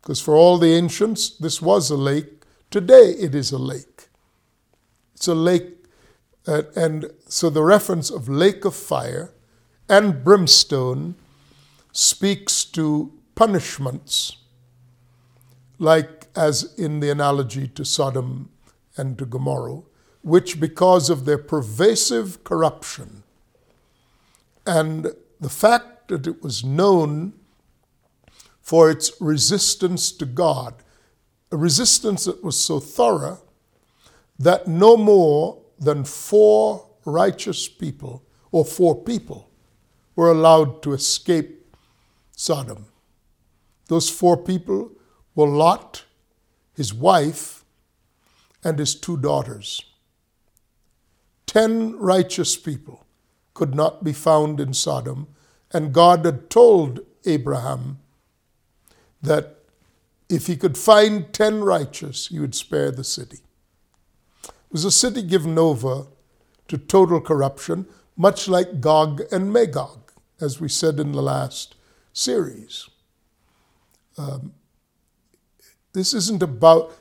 Because 0.00 0.20
for 0.20 0.34
all 0.34 0.58
the 0.58 0.74
ancients, 0.74 1.30
this 1.30 1.60
was 1.60 1.90
a 1.90 1.96
lake. 1.96 2.44
Today 2.70 3.14
it 3.18 3.34
is 3.34 3.52
a 3.52 3.58
lake. 3.58 4.08
It's 5.14 5.28
a 5.28 5.34
lake, 5.34 5.84
uh, 6.46 6.62
and 6.74 7.10
so 7.28 7.50
the 7.50 7.62
reference 7.62 8.10
of 8.10 8.28
lake 8.28 8.64
of 8.64 8.74
fire 8.74 9.34
and 9.88 10.24
brimstone 10.24 11.16
speaks 11.92 12.64
to 12.64 13.12
punishments, 13.34 14.36
like 15.78 16.28
as 16.34 16.72
in 16.78 17.00
the 17.00 17.10
analogy 17.10 17.68
to 17.68 17.84
Sodom 17.84 18.48
and 18.96 19.18
to 19.18 19.26
Gomorrah, 19.26 19.82
which 20.22 20.60
because 20.60 21.10
of 21.10 21.24
their 21.24 21.38
pervasive 21.38 22.42
corruption 22.44 23.24
and 24.66 25.14
the 25.40 25.48
fact 25.48 26.08
that 26.08 26.26
it 26.26 26.42
was 26.42 26.64
known 26.64 27.32
for 28.60 28.90
its 28.90 29.12
resistance 29.20 30.12
to 30.12 30.26
God, 30.26 30.74
a 31.50 31.56
resistance 31.56 32.24
that 32.24 32.44
was 32.44 32.60
so 32.60 32.78
thorough 32.78 33.40
that 34.38 34.66
no 34.66 34.96
more 34.96 35.62
than 35.78 36.04
four 36.04 36.86
righteous 37.04 37.68
people 37.68 38.24
or 38.52 38.64
four 38.64 39.02
people 39.02 39.50
were 40.16 40.30
allowed 40.30 40.82
to 40.82 40.92
escape 40.92 41.74
Sodom. 42.36 42.86
Those 43.88 44.08
four 44.08 44.36
people 44.36 44.92
were 45.34 45.48
Lot, 45.48 46.04
his 46.74 46.94
wife, 46.94 47.64
and 48.62 48.78
his 48.78 48.94
two 48.94 49.16
daughters. 49.16 49.82
Ten 51.46 51.98
righteous 51.98 52.56
people 52.56 53.06
could 53.54 53.74
not 53.74 54.04
be 54.04 54.12
found 54.12 54.60
in 54.60 54.72
Sodom, 54.72 55.28
and 55.72 55.92
God 55.92 56.24
had 56.24 56.48
told 56.48 57.00
Abraham 57.26 57.98
that 59.22 59.56
if 60.28 60.46
he 60.46 60.56
could 60.56 60.78
find 60.78 61.32
ten 61.32 61.62
righteous, 61.62 62.28
he 62.28 62.38
would 62.38 62.54
spare 62.54 62.90
the 62.90 63.04
city. 63.04 63.40
It 64.44 64.72
was 64.72 64.84
a 64.84 64.90
city 64.90 65.22
given 65.22 65.58
over 65.58 66.06
to 66.68 66.78
total 66.78 67.20
corruption, 67.20 67.86
much 68.16 68.48
like 68.48 68.80
Gog 68.80 69.22
and 69.32 69.52
Magog, 69.52 70.12
as 70.40 70.60
we 70.60 70.68
said 70.68 71.00
in 71.00 71.12
the 71.12 71.22
last 71.22 71.74
series. 72.12 72.88
Um, 74.16 74.52
this 75.92 76.14
isn't 76.14 76.42
about 76.42 76.92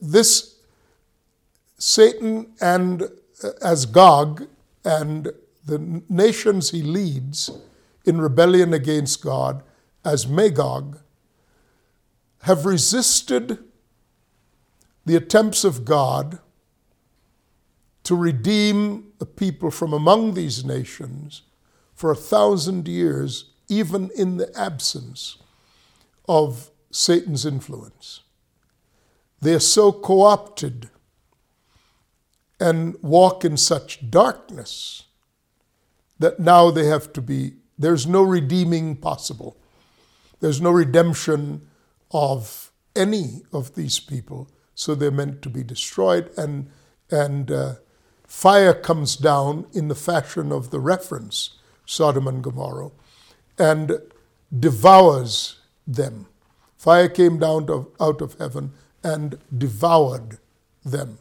this 0.00 0.60
Satan 1.78 2.52
and 2.60 3.02
uh, 3.42 3.50
as 3.60 3.86
Gog 3.86 4.46
and 4.84 5.32
the 5.66 6.02
nations 6.08 6.70
he 6.70 6.82
leads 6.82 7.50
in 8.04 8.20
rebellion 8.20 8.72
against 8.72 9.22
God 9.22 9.62
as 10.04 10.26
Magog 10.26 11.00
have 12.42 12.66
resisted 12.66 13.58
the 15.06 15.16
attempts 15.16 15.64
of 15.64 15.84
God 15.84 16.38
to 18.04 18.14
redeem 18.14 19.12
the 19.18 19.26
people 19.26 19.70
from 19.70 19.92
among 19.92 20.34
these 20.34 20.64
nations 20.64 21.42
for 21.94 22.10
a 22.10 22.16
thousand 22.16 22.86
years, 22.86 23.50
even 23.68 24.10
in 24.16 24.36
the 24.36 24.54
absence 24.58 25.38
of 26.28 26.70
Satan's 26.90 27.46
influence. 27.46 28.20
They 29.40 29.54
are 29.54 29.60
so 29.60 29.92
co 29.92 30.22
opted 30.22 30.90
and 32.60 32.96
walk 33.02 33.44
in 33.44 33.56
such 33.56 34.10
darkness 34.10 35.04
that 36.18 36.38
now 36.38 36.70
they 36.70 36.86
have 36.86 37.12
to 37.12 37.20
be, 37.20 37.54
there's 37.78 38.06
no 38.06 38.22
redeeming 38.22 38.96
possible. 38.96 39.56
There's 40.44 40.60
no 40.60 40.72
redemption 40.72 41.62
of 42.10 42.70
any 42.94 43.44
of 43.50 43.76
these 43.76 43.98
people, 43.98 44.50
so 44.74 44.94
they're 44.94 45.10
meant 45.10 45.40
to 45.40 45.48
be 45.48 45.62
destroyed. 45.64 46.30
And, 46.36 46.68
and 47.10 47.50
uh, 47.50 47.74
fire 48.26 48.74
comes 48.74 49.16
down 49.16 49.64
in 49.72 49.88
the 49.88 49.94
fashion 49.94 50.52
of 50.52 50.68
the 50.68 50.80
reference, 50.80 51.56
Sodom 51.86 52.28
and 52.28 52.44
Gomorrah, 52.44 52.90
and 53.58 54.02
devours 54.54 55.60
them. 55.86 56.26
Fire 56.76 57.08
came 57.08 57.38
down 57.38 57.66
to, 57.68 57.90
out 57.98 58.20
of 58.20 58.34
heaven 58.34 58.74
and 59.02 59.38
devoured 59.56 60.36
them. 60.84 61.16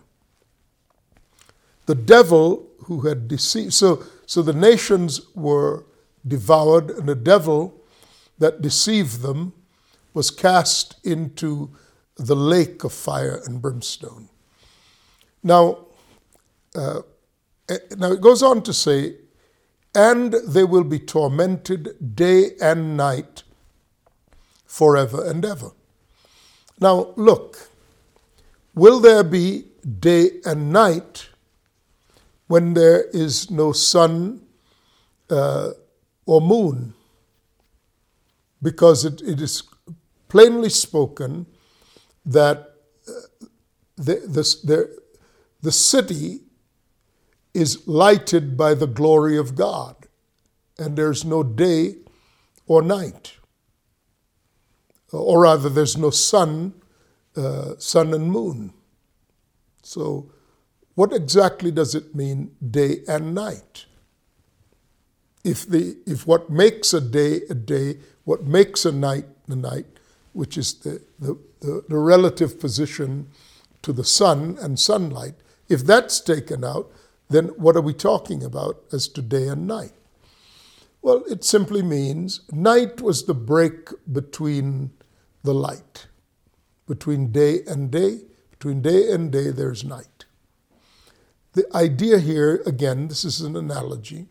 The 1.85 1.95
devil 1.95 2.67
who 2.87 3.07
had 3.07 3.29
deceived, 3.29 3.71
so, 3.71 4.03
so 4.25 4.41
the 4.41 4.51
nations 4.51 5.21
were 5.33 5.85
devoured, 6.27 6.89
and 6.89 7.07
the 7.07 7.15
devil 7.15 7.79
that 8.43 8.61
deceived 8.61 9.21
them 9.21 9.53
was 10.13 10.29
cast 10.29 10.97
into 11.05 11.69
the 12.17 12.35
lake 12.35 12.83
of 12.83 12.91
fire 12.91 13.41
and 13.45 13.61
brimstone. 13.61 14.27
Now, 15.41 15.85
uh, 16.75 17.03
eh, 17.69 17.77
now 17.97 18.11
it 18.11 18.19
goes 18.19 18.43
on 18.43 18.61
to 18.63 18.73
say, 18.73 19.15
and 19.95 20.33
they 20.45 20.65
will 20.65 20.83
be 20.83 20.99
tormented 20.99 22.15
day 22.17 22.51
and 22.61 22.97
night 22.97 23.43
forever 24.65 25.25
and 25.25 25.45
ever. 25.45 25.71
Now, 26.81 27.13
look, 27.15 27.69
will 28.75 28.99
there 28.99 29.23
be 29.23 29.67
day 29.99 30.31
and 30.43 30.73
night 30.73 31.29
when 32.47 32.73
there 32.73 33.03
is 33.13 33.49
no 33.49 33.71
sun 33.71 34.41
uh, 35.29 35.69
or 36.25 36.41
moon? 36.41 36.93
Because 38.63 39.05
it, 39.05 39.21
it 39.21 39.39
is 39.39 39.61
plainly 40.29 40.69
spoken 40.69 41.45
that 42.25 42.73
uh, 43.07 43.45
the, 43.97 44.15
the, 44.15 44.57
the, 44.63 44.97
the 45.61 45.71
city 45.71 46.39
is 47.53 47.87
lighted 47.87 48.57
by 48.57 48.73
the 48.73 48.87
glory 48.87 49.37
of 49.37 49.55
God, 49.55 49.95
and 50.79 50.97
there's 50.97 51.23
no 51.23 51.43
day 51.43 51.97
or 52.65 52.81
night. 52.81 53.33
Or 55.11 55.41
rather, 55.41 55.69
there's 55.69 55.95
no 55.95 56.09
sun, 56.09 56.73
uh, 57.35 57.75
sun 57.77 58.13
and 58.13 58.31
moon. 58.31 58.73
So, 59.83 60.31
what 60.95 61.13
exactly 61.13 61.71
does 61.71 61.93
it 61.93 62.15
mean, 62.15 62.55
day 62.71 63.01
and 63.07 63.35
night? 63.35 63.85
If, 65.43 65.67
the, 65.67 65.97
if 66.07 66.25
what 66.25 66.49
makes 66.49 66.93
a 66.93 67.01
day 67.01 67.41
a 67.49 67.53
day, 67.53 67.97
what 68.23 68.43
makes 68.43 68.85
a 68.85 68.91
night 68.91 69.25
a 69.47 69.55
night, 69.55 69.85
which 70.33 70.57
is 70.57 70.73
the, 70.75 71.01
the, 71.19 71.37
the, 71.59 71.83
the 71.89 71.97
relative 71.97 72.59
position 72.59 73.27
to 73.81 73.93
the 73.93 74.03
sun 74.03 74.57
and 74.61 74.79
sunlight, 74.79 75.35
if 75.69 75.81
that's 75.81 76.19
taken 76.19 76.63
out, 76.63 76.91
then 77.29 77.47
what 77.49 77.75
are 77.75 77.81
we 77.81 77.93
talking 77.93 78.43
about 78.43 78.81
as 78.91 79.07
to 79.09 79.21
day 79.21 79.47
and 79.47 79.67
night? 79.67 79.93
Well, 81.01 81.23
it 81.29 81.43
simply 81.43 81.81
means 81.81 82.41
night 82.51 83.01
was 83.01 83.25
the 83.25 83.33
break 83.33 83.89
between 84.11 84.91
the 85.43 85.53
light. 85.53 86.07
Between 86.87 87.31
day 87.31 87.59
and 87.67 87.91
day, 87.91 88.21
between 88.51 88.81
day 88.81 89.11
and 89.11 89.31
day, 89.31 89.51
there's 89.51 89.83
night. 89.83 90.25
The 91.53 91.65
idea 91.75 92.19
here, 92.19 92.63
again, 92.65 93.09
this 93.09 93.25
is 93.25 93.41
an 93.41 93.55
analogy, 93.55 94.27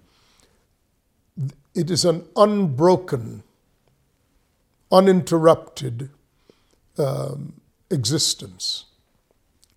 it 1.74 1.90
is 1.90 2.04
an 2.04 2.26
unbroken 2.36 3.42
uninterrupted 4.92 6.10
um, 6.98 7.54
existence. 7.90 8.84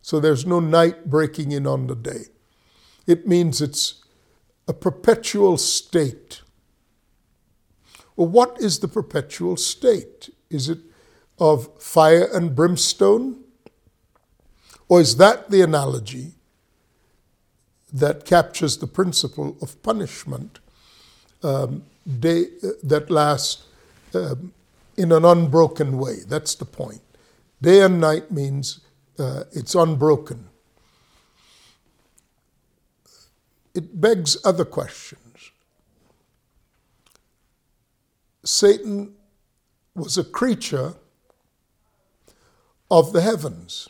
So 0.01 0.19
there's 0.19 0.45
no 0.45 0.59
night 0.59 1.09
breaking 1.09 1.51
in 1.51 1.65
on 1.65 1.87
the 1.87 1.95
day. 1.95 2.25
It 3.07 3.27
means 3.27 3.61
it's 3.61 4.03
a 4.67 4.73
perpetual 4.73 5.57
state. 5.57 6.41
Well, 8.15 8.27
what 8.27 8.57
is 8.59 8.79
the 8.79 8.87
perpetual 8.87 9.57
state? 9.57 10.29
Is 10.49 10.69
it 10.69 10.79
of 11.39 11.81
fire 11.81 12.27
and 12.33 12.55
brimstone? 12.55 13.43
Or 14.87 15.01
is 15.01 15.17
that 15.17 15.49
the 15.49 15.61
analogy 15.61 16.33
that 17.91 18.25
captures 18.25 18.77
the 18.77 18.87
principle 18.87 19.57
of 19.61 19.81
punishment 19.81 20.59
um, 21.43 21.83
day, 22.19 22.45
uh, 22.63 22.69
that 22.83 23.09
lasts 23.09 23.63
um, 24.13 24.53
in 24.97 25.11
an 25.11 25.25
unbroken 25.25 25.97
way. 25.97 26.17
That's 26.27 26.55
the 26.55 26.65
point. 26.65 27.01
Day 27.61 27.81
and 27.81 27.99
night 27.99 28.31
means 28.31 28.81
uh, 29.17 29.43
it's 29.51 29.75
unbroken. 29.75 30.47
It 33.73 33.99
begs 33.99 34.37
other 34.45 34.65
questions. 34.65 35.51
Satan 38.43 39.13
was 39.95 40.17
a 40.17 40.23
creature 40.23 40.93
of 42.89 43.11
the 43.11 43.21
heavens. 43.21 43.89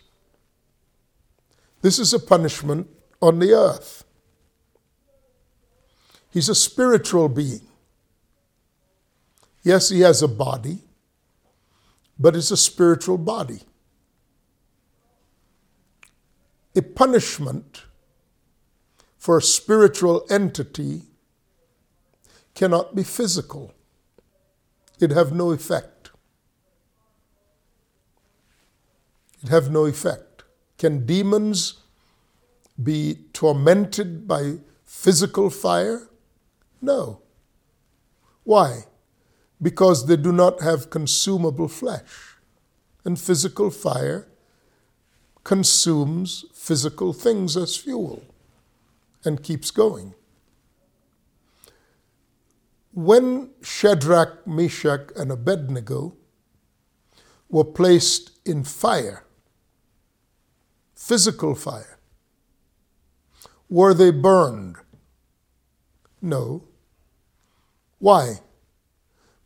This 1.82 2.00
is 2.00 2.14
a 2.14 2.20
punishment 2.20 2.88
on 3.22 3.40
the 3.40 3.54
earth. 3.54 4.04
He's 6.32 6.50
a 6.50 6.56
spiritual 6.56 7.30
being. 7.30 7.68
Yes, 9.64 9.90
he 9.90 10.02
has 10.02 10.22
a 10.22 10.28
body, 10.28 10.85
but 12.18 12.36
it's 12.36 12.52
a 12.52 12.58
spiritual 12.58 13.18
body. 13.18 13.62
a 16.76 16.82
punishment 16.82 17.84
for 19.18 19.38
a 19.38 19.42
spiritual 19.42 20.26
entity 20.30 21.04
cannot 22.54 22.94
be 22.96 23.04
physical. 23.04 23.74
It 25.00 25.12
have 25.12 25.34
no 25.34 25.52
effect. 25.52 26.12
It 29.42 29.50
have 29.50 29.72
no 29.72 29.86
effect. 29.86 30.44
Can 30.78 31.06
demons 31.06 31.82
be 32.82 33.20
tormented 33.32 34.28
by 34.28 34.58
physical 34.86 35.50
fire? 35.50 36.10
No. 36.82 37.22
Why? 38.44 38.86
Because 39.66 40.06
they 40.06 40.16
do 40.16 40.32
not 40.32 40.62
have 40.62 40.92
consumable 40.92 41.68
flesh. 41.68 42.38
And 43.04 43.20
physical 43.20 43.72
fire 43.72 44.28
consumes 45.44 46.46
physical 46.54 47.14
things 47.14 47.58
as 47.58 47.76
fuel 47.76 48.22
and 49.24 49.42
keeps 49.42 49.72
going. 49.72 50.14
When 52.94 53.50
Shadrach, 53.64 54.46
Meshach, 54.46 55.10
and 55.16 55.32
Abednego 55.32 56.16
were 57.50 57.64
placed 57.64 58.38
in 58.46 58.64
fire, 58.66 59.26
physical 60.94 61.56
fire, 61.56 61.98
were 63.68 63.96
they 63.96 64.12
burned? 64.12 64.76
No. 66.22 66.66
Why? 67.98 68.42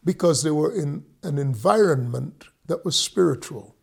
Because 0.03 0.43
they 0.43 0.51
were 0.51 0.73
in 0.73 1.05
an 1.23 1.37
environment 1.37 2.45
that 2.67 2.85
was 2.85 2.95
spiritual. 2.95 3.75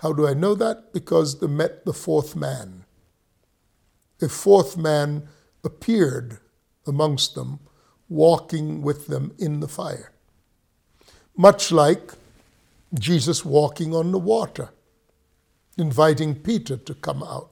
How 0.00 0.12
do 0.12 0.26
I 0.26 0.34
know 0.34 0.54
that? 0.54 0.92
Because 0.92 1.40
they 1.40 1.46
met 1.46 1.84
the 1.84 1.92
fourth 1.92 2.34
man. 2.36 2.84
A 4.20 4.28
fourth 4.28 4.76
man 4.76 5.28
appeared 5.62 6.38
amongst 6.86 7.34
them, 7.34 7.60
walking 8.08 8.82
with 8.82 9.06
them 9.06 9.34
in 9.38 9.60
the 9.60 9.68
fire. 9.68 10.12
Much 11.36 11.72
like 11.72 12.12
Jesus 12.94 13.44
walking 13.44 13.94
on 13.94 14.12
the 14.12 14.18
water, 14.18 14.70
inviting 15.76 16.34
Peter 16.34 16.76
to 16.76 16.94
come 16.94 17.22
out. 17.22 17.50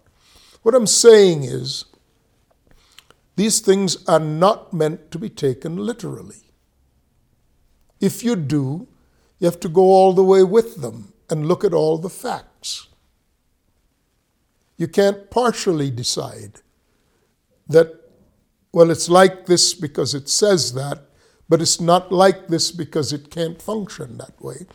What 0.63 0.75
I'm 0.75 0.87
saying 0.87 1.45
is, 1.45 1.87
these 3.35 3.61
things 3.61 4.07
are 4.07 4.21
not 4.21 4.73
meant 4.73 5.11
to 5.11 5.19
be 5.19 5.31
taken 5.31 5.77
literally. 5.77 6.52
If 8.03 8.25
you 8.25 8.35
do, 8.35 8.89
you 9.39 9.47
have 9.47 9.61
to 9.61 9.69
go 9.69 9.83
all 9.83 10.13
the 10.13 10.25
way 10.25 10.43
with 10.43 10.83
them 10.83 11.15
and 11.31 11.47
look 11.47 11.65
at 11.65 11.73
all 11.73 11.99
the 11.99 12.11
facts. 12.11 12.89
You 14.77 14.89
can't 14.89 15.31
partially 15.31 15.91
decide 15.91 16.61
that, 17.69 17.89
well, 18.73 18.91
it's 18.91 19.09
like 19.09 19.47
this 19.47 19.73
because 19.73 20.15
it 20.15 20.29
says 20.29 20.75
that, 20.75 21.05
but 21.49 21.63
it's 21.63 21.81
not 21.81 22.11
like 22.11 22.49
this 22.49 22.73
because 22.73 23.13
it 23.13 23.31
can't 23.31 23.63
function 23.63 24.19
that 24.19 24.43
way. 24.43 24.67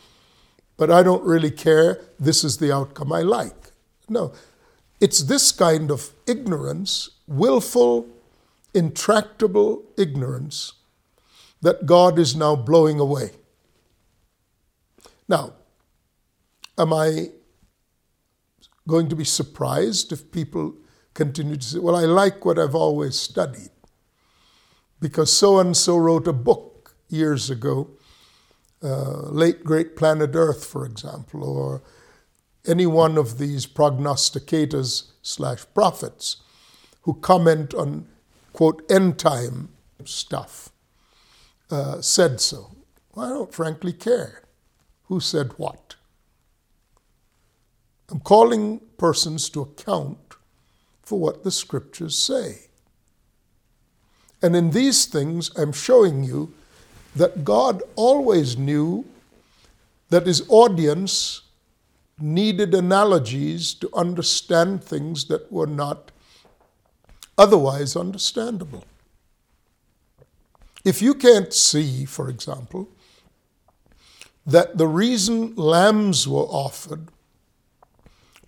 But 0.78 0.90
I 0.90 1.02
don't 1.02 1.24
really 1.24 1.50
care, 1.50 2.00
this 2.18 2.44
is 2.44 2.56
the 2.56 2.72
outcome 2.72 3.12
I 3.12 3.20
like. 3.20 3.72
No, 4.08 4.32
it's 5.00 5.24
this 5.24 5.52
kind 5.52 5.90
of 5.90 6.12
ignorance, 6.26 7.10
willful, 7.26 8.06
intractable 8.72 9.82
ignorance, 9.98 10.72
that 11.62 11.86
God 11.86 12.18
is 12.18 12.36
now 12.36 12.54
blowing 12.56 13.00
away. 13.00 13.30
Now, 15.28 15.54
am 16.76 16.92
I 16.92 17.30
going 18.86 19.08
to 19.08 19.16
be 19.16 19.24
surprised 19.24 20.12
if 20.12 20.32
people 20.32 20.74
continue 21.14 21.56
to 21.56 21.64
say, 21.64 21.78
Well, 21.78 21.96
I 21.96 22.04
like 22.04 22.44
what 22.44 22.58
I've 22.58 22.74
always 22.74 23.16
studied? 23.16 23.70
Because 25.00 25.32
so 25.32 25.58
and 25.58 25.76
so 25.76 25.96
wrote 25.96 26.26
a 26.26 26.32
book 26.32 26.96
years 27.08 27.50
ago, 27.50 27.90
uh, 28.82 29.28
Late 29.30 29.64
Great 29.64 29.96
Planet 29.96 30.30
Earth, 30.34 30.64
for 30.64 30.84
example, 30.86 31.44
or 31.44 31.82
any 32.66 32.86
one 32.86 33.16
of 33.16 33.38
these 33.38 33.66
prognosticators 33.66 35.10
slash 35.22 35.64
prophets 35.74 36.36
who 37.02 37.14
comment 37.14 37.74
on, 37.74 38.06
quote, 38.52 38.82
end 38.90 39.18
time 39.18 39.70
stuff, 40.04 40.70
uh, 41.70 42.00
said 42.00 42.40
so. 42.40 42.72
Well, 43.14 43.26
I 43.26 43.28
don't 43.30 43.54
frankly 43.54 43.92
care 43.92 44.42
who 45.04 45.20
said 45.20 45.52
what. 45.56 45.96
I'm 48.10 48.20
calling 48.20 48.80
persons 48.96 49.50
to 49.50 49.62
account 49.62 50.18
for 51.02 51.18
what 51.18 51.44
the 51.44 51.50
scriptures 51.50 52.16
say. 52.16 52.68
And 54.40 54.54
in 54.54 54.70
these 54.70 55.06
things, 55.06 55.50
I'm 55.56 55.72
showing 55.72 56.22
you 56.24 56.54
that 57.16 57.44
God 57.44 57.82
always 57.96 58.56
knew 58.56 59.04
that 60.10 60.26
his 60.26 60.44
audience 60.48 61.42
needed 62.20 62.74
analogies 62.74 63.74
to 63.74 63.90
understand 63.94 64.82
things 64.82 65.26
that 65.26 65.50
were 65.50 65.66
not 65.66 66.10
otherwise 67.36 67.94
understandable. 67.96 68.84
If 70.84 71.02
you 71.02 71.14
can't 71.14 71.52
see, 71.52 72.04
for 72.04 72.28
example, 72.28 72.88
that 74.46 74.78
the 74.78 74.86
reason 74.86 75.54
lambs 75.56 76.26
were 76.26 76.46
offered 76.46 77.08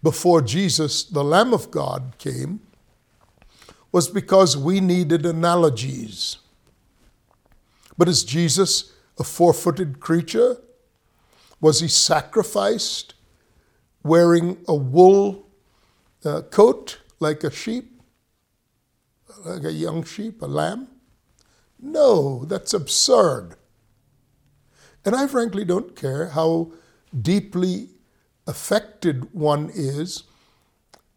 before 0.02 0.40
Jesus, 0.40 1.04
the 1.04 1.22
Lamb 1.22 1.52
of 1.52 1.70
God, 1.70 2.14
came 2.18 2.60
was 3.92 4.08
because 4.08 4.56
we 4.56 4.80
needed 4.80 5.26
analogies. 5.26 6.38
But 7.98 8.08
is 8.08 8.24
Jesus 8.24 8.92
a 9.18 9.24
four 9.24 9.52
footed 9.52 10.00
creature? 10.00 10.56
Was 11.60 11.80
he 11.80 11.88
sacrificed 11.88 13.14
wearing 14.02 14.64
a 14.66 14.74
wool 14.74 15.46
uh, 16.24 16.42
coat 16.42 17.00
like 17.18 17.44
a 17.44 17.50
sheep, 17.50 18.00
like 19.44 19.64
a 19.64 19.72
young 19.72 20.04
sheep, 20.04 20.40
a 20.40 20.46
lamb? 20.46 20.88
No, 21.80 22.44
that's 22.44 22.74
absurd. 22.74 23.56
And 25.04 25.14
I 25.14 25.26
frankly 25.26 25.64
don't 25.64 25.96
care 25.96 26.28
how 26.28 26.72
deeply 27.18 27.90
affected 28.46 29.32
one 29.32 29.70
is 29.72 30.24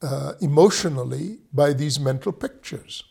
uh, 0.02 0.34
emotionally 0.42 1.40
by 1.52 1.74
these 1.74 2.00
mental 2.00 2.32
pictures. 2.32 3.04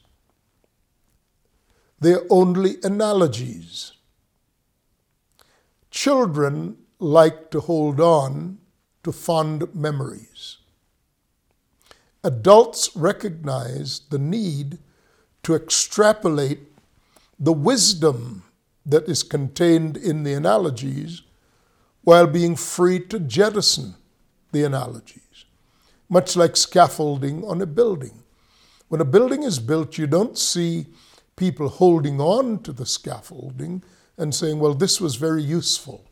They're 2.01 2.23
only 2.31 2.77
analogies. 2.83 3.93
Children 5.91 6.79
like 6.99 7.51
to 7.51 7.61
hold 7.61 8.01
on 8.01 8.59
to 9.03 9.13
fond 9.13 9.75
memories. 9.75 10.59
Adults 12.25 12.95
recognize 12.97 14.03
the 14.11 14.19
need 14.19 14.79
to 15.43 15.55
extrapolate 15.55 16.72
the 17.43 17.53
wisdom 17.53 18.45
that 18.87 19.09
is 19.09 19.25
contained 19.25 19.97
in 19.97 20.23
the 20.23 20.33
analogies 20.33 21.23
while 22.03 22.29
being 22.29 22.55
free 22.55 23.01
to 23.01 23.19
jettison 23.19 23.97
the 24.53 24.63
analogies, 24.63 25.45
much 26.09 26.37
like 26.37 26.57
scaffolding 26.57 27.45
on 27.45 27.61
a 27.61 27.67
building. 27.67 28.23
When 28.87 29.01
a 29.01 29.05
building 29.05 29.43
is 29.43 29.59
built, 29.59 29.99
you 29.99 30.07
don't 30.07 30.39
see 30.39 30.87
people 31.35 31.69
holding 31.69 32.21
on 32.21 32.63
to 32.63 32.73
the 32.73 32.87
scaffolding 32.87 33.83
and 34.17 34.33
saying, 34.33 34.61
well, 34.61 34.75
this 34.75 35.01
was 35.01 35.17
very 35.17 35.43
useful. 35.43 36.05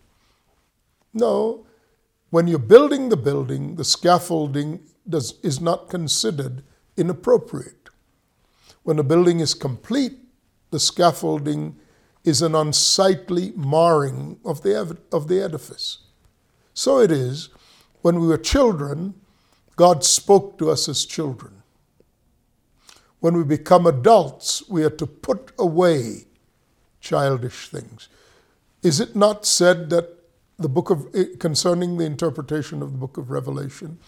No, 1.15 1.65
when 2.31 2.49
you're 2.49 2.59
building 2.59 3.09
the 3.09 3.17
building, 3.17 3.77
the 3.77 3.85
scaffolding 3.85 4.81
does, 5.09 5.39
is 5.45 5.61
not 5.61 5.89
considered 5.89 6.65
inappropriate. 6.97 7.89
When 8.83 8.99
a 8.99 9.05
building 9.05 9.39
is 9.39 9.55
complete, 9.55 10.19
the 10.71 10.81
scaffolding 10.81 11.77
is 12.25 12.43
an 12.43 12.55
unsightly 12.55 13.53
marring 13.57 14.39
of 14.45 14.63
the, 14.63 14.99
of 15.13 15.29
the 15.29 15.43
edifice. 15.43 15.99
So 16.75 17.01
it 17.01 17.11
is 17.11 17.49
when 18.03 18.21
we 18.21 18.27
were 18.27 18.39
children, 18.39 19.15
God 19.77 20.05
spoke 20.05 20.59
to 20.59 20.71
us 20.71 20.89
as 20.89 21.05
children. 21.05 21.63
When 23.21 23.37
we 23.37 23.45
become 23.45 23.87
adults, 23.87 24.67
we 24.69 24.85
are 24.85 24.91
to 24.91 25.07
put 25.07 25.53
away 25.59 26.25
childish 27.01 27.69
things. 27.69 28.09
Is 28.83 29.01
it 29.01 29.15
not 29.15 29.45
said 29.45 29.91
that 29.91 30.17
the 30.59 30.69
book 30.69 30.91
of, 30.91 31.09
eh, 31.15 31.25
concerning 31.39 31.97
the 31.97 32.05
interpretation 32.05 32.83
of 32.83 32.93
the 32.93 32.99
book 32.99 33.17
of 33.17 33.31
Revelation, 33.31 33.99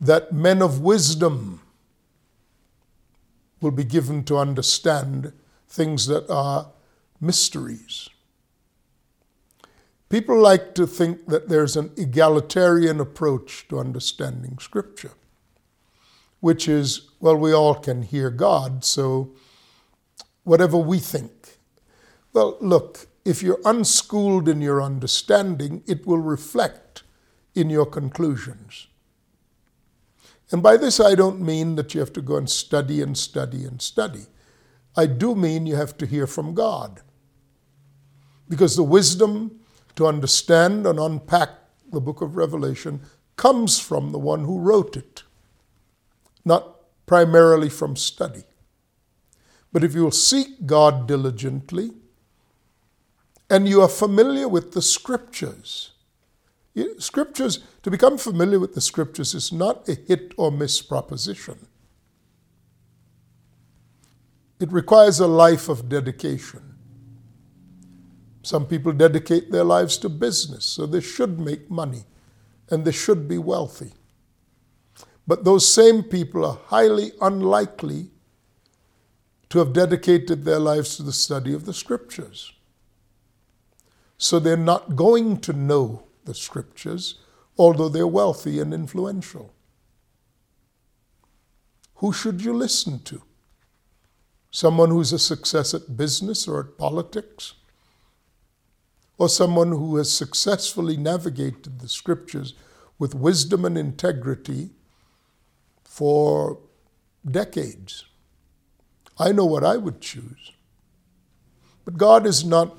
that 0.00 0.32
men 0.32 0.60
of 0.60 0.80
wisdom 0.80 1.60
will 3.60 3.70
be 3.70 3.84
given 3.84 4.24
to 4.24 4.36
understand 4.36 5.32
things 5.74 6.06
that 6.06 6.30
are 6.30 6.68
mysteries. 7.20 8.08
People 10.08 10.38
like 10.38 10.74
to 10.74 10.86
think 10.86 11.26
that 11.26 11.48
there's 11.48 11.76
an 11.76 11.90
egalitarian 11.96 13.00
approach 13.00 13.66
to 13.68 13.80
understanding 13.80 14.58
Scripture. 14.60 15.12
which 16.44 16.68
is, 16.68 17.08
well, 17.20 17.36
we 17.36 17.54
all 17.54 17.74
can 17.74 18.02
hear 18.02 18.28
God, 18.28 18.84
so 18.84 19.30
whatever 20.42 20.76
we 20.76 20.98
think. 20.98 21.56
Well, 22.34 22.58
look, 22.60 23.06
if 23.24 23.42
you're 23.42 23.62
unschooled 23.64 24.46
in 24.46 24.60
your 24.60 24.82
understanding, 24.82 25.82
it 25.86 26.06
will 26.06 26.18
reflect 26.18 27.02
in 27.54 27.70
your 27.70 27.86
conclusions. 27.86 28.88
And 30.50 30.62
by 30.62 30.76
this, 30.76 31.00
I 31.00 31.14
don't 31.14 31.40
mean 31.40 31.76
that 31.76 31.94
you 31.94 32.00
have 32.00 32.12
to 32.12 32.20
go 32.20 32.36
and 32.36 32.50
study 32.50 33.00
and 33.00 33.16
study 33.16 33.64
and 33.64 33.80
study. 33.80 34.26
I 34.96 35.06
do 35.06 35.34
mean 35.34 35.66
you 35.66 35.76
have 35.76 35.96
to 35.98 36.06
hear 36.06 36.26
from 36.26 36.54
God. 36.54 37.00
Because 38.48 38.76
the 38.76 38.82
wisdom 38.82 39.60
to 39.96 40.06
understand 40.06 40.86
and 40.86 40.98
unpack 40.98 41.50
the 41.90 42.00
book 42.00 42.20
of 42.20 42.36
Revelation 42.36 43.00
comes 43.36 43.78
from 43.80 44.12
the 44.12 44.18
one 44.18 44.44
who 44.44 44.58
wrote 44.58 44.96
it, 44.96 45.22
not 46.44 46.76
primarily 47.06 47.68
from 47.68 47.96
study. 47.96 48.44
But 49.72 49.82
if 49.82 49.94
you'll 49.94 50.12
seek 50.12 50.66
God 50.66 51.08
diligently 51.08 51.90
and 53.50 53.68
you 53.68 53.82
are 53.82 53.88
familiar 53.88 54.48
with 54.48 54.72
the 54.72 54.82
scriptures, 54.82 55.90
scriptures, 56.98 57.58
to 57.82 57.90
become 57.90 58.18
familiar 58.18 58.58
with 58.60 58.74
the 58.74 58.80
scriptures 58.80 59.34
is 59.34 59.52
not 59.52 59.88
a 59.88 59.94
hit 59.94 60.32
or 60.36 60.50
miss 60.52 60.80
proposition. 60.80 61.66
It 64.60 64.72
requires 64.72 65.20
a 65.20 65.26
life 65.26 65.68
of 65.68 65.88
dedication. 65.88 66.74
Some 68.42 68.66
people 68.66 68.92
dedicate 68.92 69.50
their 69.50 69.64
lives 69.64 69.96
to 69.98 70.08
business, 70.08 70.64
so 70.64 70.86
they 70.86 71.00
should 71.00 71.40
make 71.40 71.70
money 71.70 72.04
and 72.70 72.84
they 72.84 72.92
should 72.92 73.26
be 73.26 73.38
wealthy. 73.38 73.92
But 75.26 75.44
those 75.44 75.70
same 75.70 76.02
people 76.02 76.44
are 76.44 76.58
highly 76.66 77.12
unlikely 77.20 78.10
to 79.48 79.58
have 79.58 79.72
dedicated 79.72 80.44
their 80.44 80.58
lives 80.58 80.96
to 80.96 81.02
the 81.02 81.12
study 81.12 81.54
of 81.54 81.64
the 81.64 81.72
scriptures. 81.72 82.52
So 84.18 84.38
they're 84.38 84.56
not 84.56 84.96
going 84.96 85.40
to 85.40 85.52
know 85.52 86.04
the 86.24 86.34
scriptures, 86.34 87.20
although 87.56 87.88
they're 87.88 88.06
wealthy 88.06 88.60
and 88.60 88.74
influential. 88.74 89.52
Who 91.96 92.12
should 92.12 92.42
you 92.42 92.52
listen 92.52 93.00
to? 93.04 93.22
Someone 94.54 94.90
who's 94.90 95.12
a 95.12 95.18
success 95.18 95.74
at 95.74 95.96
business 95.96 96.46
or 96.46 96.60
at 96.60 96.78
politics? 96.78 97.54
Or 99.18 99.28
someone 99.28 99.70
who 99.70 99.96
has 99.96 100.12
successfully 100.12 100.96
navigated 100.96 101.80
the 101.80 101.88
scriptures 101.88 102.54
with 102.96 103.16
wisdom 103.16 103.64
and 103.64 103.76
integrity 103.76 104.70
for 105.82 106.60
decades? 107.28 108.04
I 109.18 109.32
know 109.32 109.44
what 109.44 109.64
I 109.64 109.76
would 109.76 110.00
choose. 110.00 110.52
But 111.84 111.96
God 111.96 112.24
is 112.24 112.44
not 112.44 112.76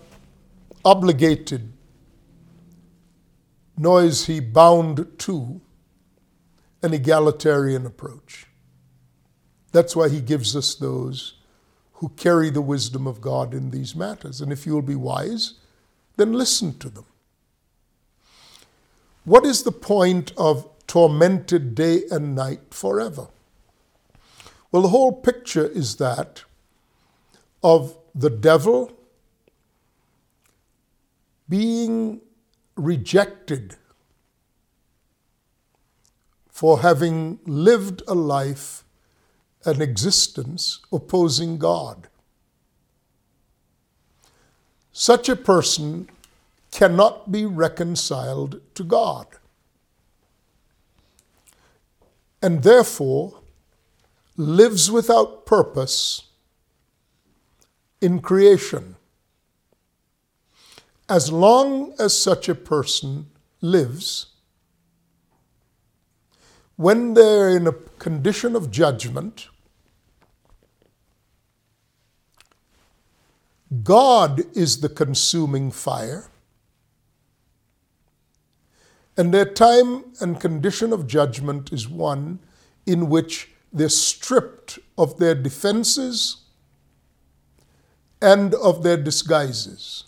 obligated 0.86 1.74
nor 3.78 4.02
is 4.02 4.28
he 4.28 4.40
bound 4.40 5.06
to 5.18 5.60
an 6.82 6.94
egalitarian 6.94 7.86
approach. 7.86 8.48
That's 9.74 9.94
why 9.94 10.08
he 10.08 10.22
gives 10.22 10.56
us 10.56 10.74
those 10.74 11.34
who 11.96 12.10
carry 12.10 12.50
the 12.50 12.62
wisdom 12.62 13.08
of 13.08 13.22
God 13.22 13.54
in 13.54 13.72
these 13.72 13.96
matters. 13.96 14.42
And 14.42 14.52
if 14.52 14.66
you 14.66 14.74
will 14.74 14.82
be 14.82 14.96
wise, 14.96 15.54
then 16.18 16.34
listen 16.34 16.78
to 16.80 16.90
them. 16.90 17.06
What 19.24 19.46
is 19.46 19.64
the 19.64 19.72
point 19.72 20.32
of 20.38 20.70
tormented 20.88 21.74
day 21.74 22.04
and 22.12 22.36
night 22.36 22.74
forever? 22.74 23.28
Well, 24.72 24.84
the 24.84 24.90
whole 24.90 25.14
picture 25.14 25.66
is 25.68 25.96
that 25.98 26.44
of 27.64 27.98
the 28.14 28.30
devil 28.30 28.92
being 31.50 32.22
rejected 32.76 33.78
for 36.50 36.80
having 36.80 37.40
lived 37.46 38.02
a 38.08 38.16
life, 38.16 38.85
an 39.65 39.82
existence 39.82 40.80
opposing 40.91 41.58
God. 41.58 42.08
Such 44.91 45.28
a 45.28 45.36
person 45.36 46.10
cannot 46.71 47.32
be 47.32 47.45
reconciled 47.45 48.62
to 48.75 48.84
God. 48.84 49.28
And 52.41 52.63
therefore 52.63 53.41
lives 54.38 54.91
without 54.91 55.45
purpose 55.45 56.23
in 58.01 58.19
creation 58.19 58.95
as 61.08 61.32
long 61.32 61.93
as 61.99 62.19
such 62.19 62.49
a 62.49 62.56
person 62.56 63.28
lives, 63.62 64.28
when 66.75 67.13
they're 67.13 67.56
in 67.56 67.67
a 67.67 67.71
condition 67.99 68.56
of 68.56 68.71
judgment, 68.71 69.47
God 73.84 74.41
is 74.56 74.82
the 74.82 74.89
consuming 74.89 75.71
fire, 75.71 76.30
and 79.17 79.34
their 79.34 79.45
time 79.45 80.13
and 80.19 80.39
condition 80.39 80.93
of 80.93 81.08
judgment 81.08 81.71
is 81.73 81.88
one 81.88 82.39
in 82.86 83.10
which 83.10 83.51
they're 83.71 83.89
stripped 83.89 84.78
of 84.97 85.17
their 85.17 85.36
defenses 85.36 86.43
and 88.21 88.54
of 88.56 88.84
their 88.84 88.97
disguises. 88.97 90.06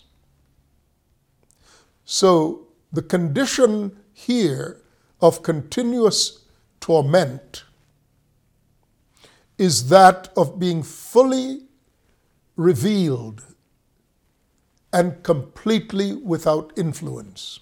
So 2.04 2.68
the 2.92 3.02
condition 3.02 3.96
here 4.12 4.80
of 5.20 5.42
continuous 5.42 6.44
torment 6.80 7.64
is 9.58 9.88
that 9.88 10.30
of 10.36 10.58
being 10.58 10.82
fully 10.82 11.67
revealed 12.58 13.42
and 14.92 15.22
completely 15.22 16.12
without 16.12 16.70
influence. 16.76 17.60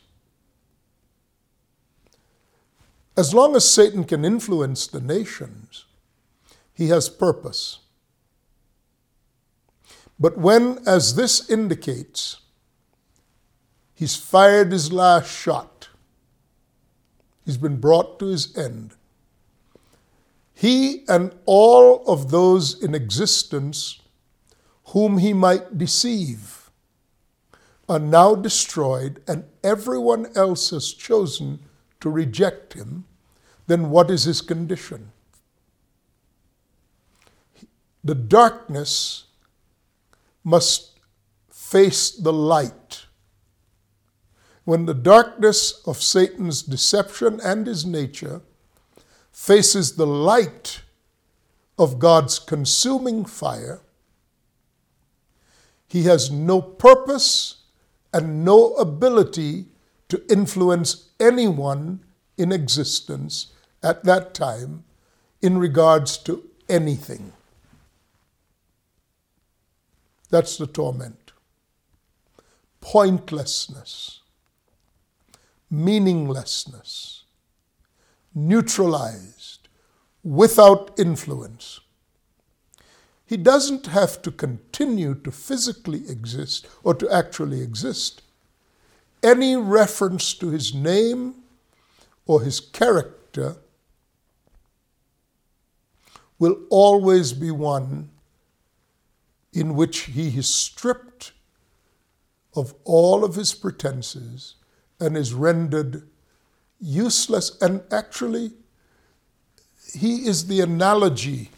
As 3.17 3.33
long 3.33 3.55
as 3.55 3.71
Satan 3.71 4.03
can 4.03 4.25
influence 4.25 4.89
the 4.89 5.01
nations, 5.01 5.85
he 6.75 6.89
has 6.89 7.09
purpose. 7.09 7.79
But 10.19 10.37
when, 10.37 10.81
as 10.87 11.15
this 11.15 11.49
indicates, 11.49 12.39
He's 13.97 14.15
fired 14.15 14.73
his 14.73 14.93
last 14.93 15.27
shot. 15.27 15.89
He's 17.47 17.57
been 17.57 17.79
brought 17.79 18.19
to 18.19 18.27
his 18.27 18.55
end. 18.57 18.93
He 20.53 21.05
and 21.09 21.33
all 21.47 22.05
of 22.07 22.31
those 22.31 22.83
in 22.83 22.95
existence 22.95 24.01
whom 24.89 25.19
he 25.19 25.33
might 25.33 25.79
deceive 25.79 26.71
are 27.89 27.99
now 27.99 28.35
destroyed, 28.35 29.23
and 29.29 29.45
everyone 29.63 30.27
else 30.35 30.71
has 30.71 30.93
chosen 30.93 31.61
to 32.01 32.11
reject 32.11 32.73
him, 32.73 33.05
then 33.67 33.91
what 33.91 34.11
is 34.11 34.25
his 34.25 34.41
condition? 34.41 35.13
The 38.03 38.15
darkness 38.15 39.25
must 40.43 40.99
face 41.51 42.11
the 42.11 42.33
light 42.33 43.07
when 44.67 44.87
the 44.87 44.95
darkness 44.95 45.81
of 45.87 46.03
Satan's 46.03 46.61
deception 46.61 47.41
and 47.43 47.69
his 47.69 47.87
nature 47.87 48.43
faces 49.31 49.95
the 49.95 50.07
light 50.07 50.83
of 51.79 52.01
God's 52.01 52.41
consuming 52.41 53.25
fire, 53.25 53.81
he 55.97 56.03
has 56.03 56.31
no 56.31 56.61
purpose 56.61 57.63
and 58.13 58.45
no 58.45 58.75
ability 58.75 59.65
to 60.11 60.23
influence 60.31 61.11
anyone 61.19 62.05
in 62.37 62.53
existence 62.53 63.53
at 63.83 64.05
that 64.05 64.35
time 64.35 64.85
in 65.41 65.57
regards 65.57 66.19
to 66.19 66.45
anything. 66.69 67.33
That's 70.29 70.59
the 70.59 70.67
torment. 70.67 71.33
Pointlessness 72.83 74.21
meaninglessness, 75.71 77.25
neutralized, 78.35 79.69
without 80.23 80.93
influence. 80.99 81.81
He 83.27 83.37
doesn't 83.37 83.87
have 83.87 84.23
to 84.23 84.31
continue 84.31 85.15
to 85.17 85.33
physically 85.33 86.09
exist 86.09 86.67
or 86.85 86.95
to 86.95 87.11
actually 87.11 87.61
exist. 87.61 88.23
Any 89.23 89.57
reference 89.57 90.33
to 90.35 90.51
his 90.51 90.73
name 90.73 91.35
or 92.25 92.43
his 92.43 92.61
character 92.61 93.57
will 96.39 96.61
always 96.71 97.33
be 97.33 97.51
one 97.51 98.11
in 99.53 99.75
which 99.75 100.01
he 100.01 100.39
is 100.39 100.49
stripped 100.49 101.33
of 102.55 102.75
all 102.85 103.25
of 103.25 103.35
his 103.35 103.55
pretenses 103.55 104.55
and 105.01 105.17
is 105.17 105.35
rendered 105.35 106.07
useless. 106.81 107.61
And 107.61 107.83
actually, 107.91 108.53
he 109.95 110.27
is 110.29 110.47
the 110.47 110.61
analogy 110.61 111.51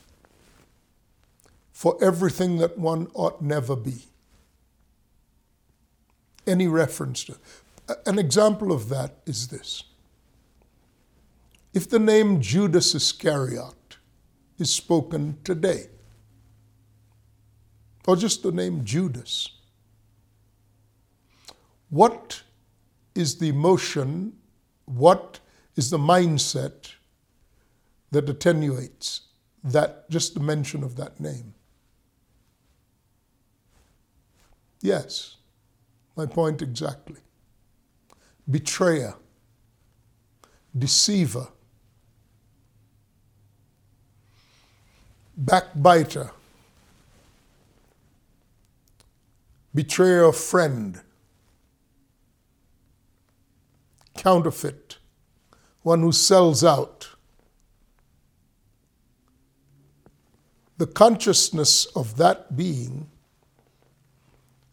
for 1.79 1.97
everything 2.03 2.57
that 2.57 2.77
one 2.77 3.07
ought 3.15 3.41
never 3.41 3.77
be. 3.77 4.09
Any 6.45 6.67
reference 6.67 7.23
to. 7.23 7.37
An 8.05 8.19
example 8.19 8.73
of 8.73 8.89
that 8.89 9.19
is 9.27 9.47
this. 9.47 9.85
If 11.73 11.89
the 11.89 12.01
name 12.01 12.41
Judas 12.41 12.97
Iscariot 12.97 13.97
is 14.59 14.73
spoken 14.73 15.39
today, 15.45 15.85
or 18.09 18.17
just 18.17 18.43
the 18.43 18.51
name 18.51 18.85
Judas, 18.85 19.49
what 21.91 22.43
is 23.15 23.39
the 23.39 23.51
emotion, 23.51 24.33
what 24.87 25.39
is 25.77 25.91
the 25.91 25.99
mindset 25.99 26.95
that 28.11 28.29
attenuates 28.29 29.21
that 29.63 30.11
just 30.11 30.35
the 30.35 30.41
mention 30.41 30.83
of 30.83 30.97
that 30.97 31.21
name? 31.21 31.55
Yes, 34.81 35.37
my 36.17 36.27
point 36.27 36.63
exactly. 36.63 37.21
Betrayer, 38.49 39.15
deceiver, 40.77 41.49
backbiter, 45.37 46.31
betrayer 49.75 50.25
of 50.25 50.37
friend, 50.37 51.01
counterfeit, 54.17 54.99
one 55.83 56.01
who 56.01 56.13
sells 56.13 56.65
out. 56.65 57.11
The 60.79 60.87
consciousness 60.87 61.87
of 61.87 62.17
that 62.19 62.57
being 62.57 63.11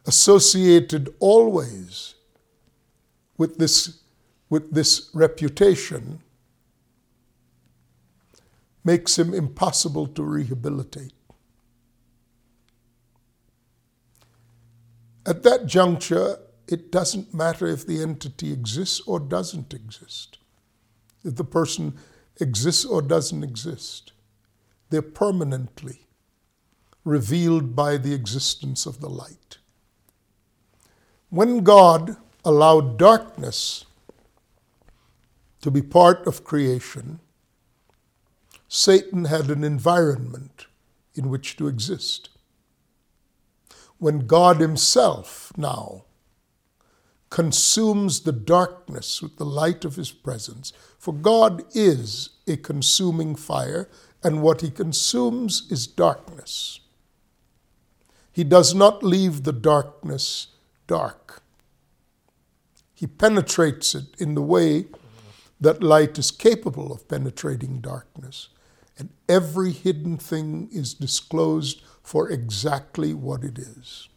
associated 0.08 1.14
always 1.20 2.16
with 3.38 3.58
this, 3.58 4.00
with 4.50 4.74
this 4.74 5.10
reputation 5.14 6.22
makes 8.84 9.18
him 9.18 9.34
impossible 9.34 10.08
to 10.08 10.24
rehabilitate. 10.24 11.14
At 15.26 15.42
that 15.42 15.66
juncture, 15.66 16.38
it 16.68 16.92
doesn't 16.92 17.34
matter 17.34 17.66
if 17.66 17.86
the 17.86 18.02
entity 18.02 18.54
exists 18.54 19.02
or 19.08 19.20
doesn't 19.20 19.74
exist, 19.74 20.38
if 21.24 21.36
the 21.36 21.44
person 21.44 21.98
exists 22.40 22.86
or 22.86 23.02
doesn't 23.02 23.44
exist. 23.44 24.14
They're 24.92 25.02
permanently 25.02 26.08
revealed 27.04 27.76
by 27.76 27.98
the 27.98 28.14
existence 28.14 28.86
of 28.86 29.00
the 29.00 29.10
light. 29.10 29.58
When 31.30 31.64
God 31.64 32.18
allowed 32.44 32.98
darkness 32.98 33.86
to 35.62 35.72
be 35.72 35.82
part 35.82 36.28
of 36.28 36.44
creation, 36.44 37.20
Satan 38.68 39.26
had 39.26 39.50
an 39.50 39.64
environment 39.64 40.68
in 41.16 41.30
which 41.30 41.58
to 41.58 41.68
exist. 41.68 42.30
When 43.98 44.28
God 44.28 44.60
Himself 44.60 45.52
now 45.58 46.04
consumes 47.30 48.22
the 48.22 48.32
darkness 48.32 49.22
with 49.22 49.38
the 49.38 49.46
light 49.46 49.84
of 49.84 49.96
His 49.96 50.12
presence, 50.12 50.74
for 51.00 51.14
God 51.14 51.64
is 51.74 52.30
a 52.48 52.58
consuming 52.58 53.36
fire, 53.36 53.90
and 54.24 54.42
what 54.42 54.62
He 54.62 54.70
consumes 54.70 55.68
is 55.72 55.88
darkness. 55.88 56.82
He 58.32 58.44
does 58.44 58.76
not 58.76 59.04
leave 59.04 59.44
the 59.44 59.54
darkness 59.54 60.48
dark. 60.88 61.42
He 62.94 63.08
penetrates 63.08 63.94
it 63.94 64.06
in 64.20 64.36
the 64.36 64.42
way 64.42 64.86
that 65.60 65.84
light 65.84 66.18
is 66.18 66.32
capable 66.32 66.92
of 66.92 67.08
penetrating 67.08 67.82
darkness. 67.82 68.50
And 68.98 69.10
every 69.28 69.72
hidden 69.72 70.18
thing 70.18 70.70
is 70.72 70.94
disclosed 70.94 71.82
for 72.02 72.30
exactly 72.30 73.14
what 73.14 73.44
it 73.44 73.58
is. 73.58 74.08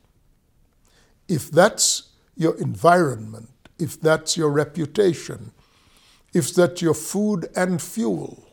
If 1.27 1.51
that's 1.51 2.11
your 2.37 2.57
environment, 2.59 3.51
if 3.79 4.01
that's 4.01 4.37
your 4.37 4.51
reputation, 4.51 5.53
if 6.33 6.55
that's 6.55 6.83
your 6.83 6.95
food 6.95 7.49
and 7.57 7.81
fuel, 7.83 8.47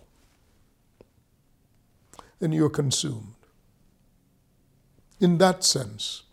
then 2.39 2.51
you're 2.51 2.69
consumed. 2.69 3.33
In 5.19 5.37
that 5.37 5.63
sense, 5.63 6.23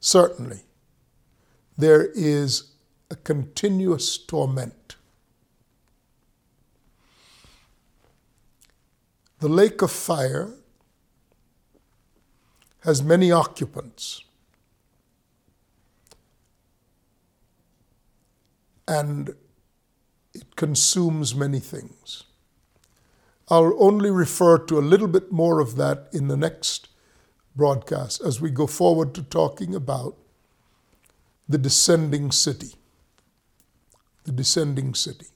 certainly, 0.00 0.60
there 1.76 2.10
is 2.14 2.72
a 3.10 3.16
continuous 3.16 4.16
torment. 4.16 4.96
The 9.40 9.48
lake 9.48 9.82
of 9.82 9.90
fire 9.90 10.54
has 12.80 13.02
many 13.02 13.32
occupants. 13.32 14.22
And 18.86 19.34
it 20.34 20.56
consumes 20.56 21.34
many 21.34 21.60
things. 21.60 22.24
I'll 23.48 23.74
only 23.78 24.10
refer 24.10 24.58
to 24.58 24.78
a 24.78 24.80
little 24.80 25.08
bit 25.08 25.32
more 25.32 25.60
of 25.60 25.76
that 25.76 26.08
in 26.12 26.28
the 26.28 26.36
next 26.36 26.88
broadcast 27.56 28.20
as 28.22 28.40
we 28.40 28.50
go 28.50 28.66
forward 28.66 29.14
to 29.14 29.22
talking 29.22 29.74
about 29.74 30.16
the 31.48 31.58
descending 31.58 32.30
city. 32.30 32.74
The 34.24 34.32
descending 34.32 34.94
city. 34.94 35.26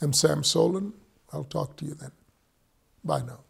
I'm 0.00 0.12
Sam 0.12 0.42
Soleyn. 0.42 0.92
I'll 1.32 1.44
talk 1.44 1.76
to 1.76 1.84
you 1.84 1.94
then. 1.94 2.12
Bye 3.04 3.22
now. 3.22 3.40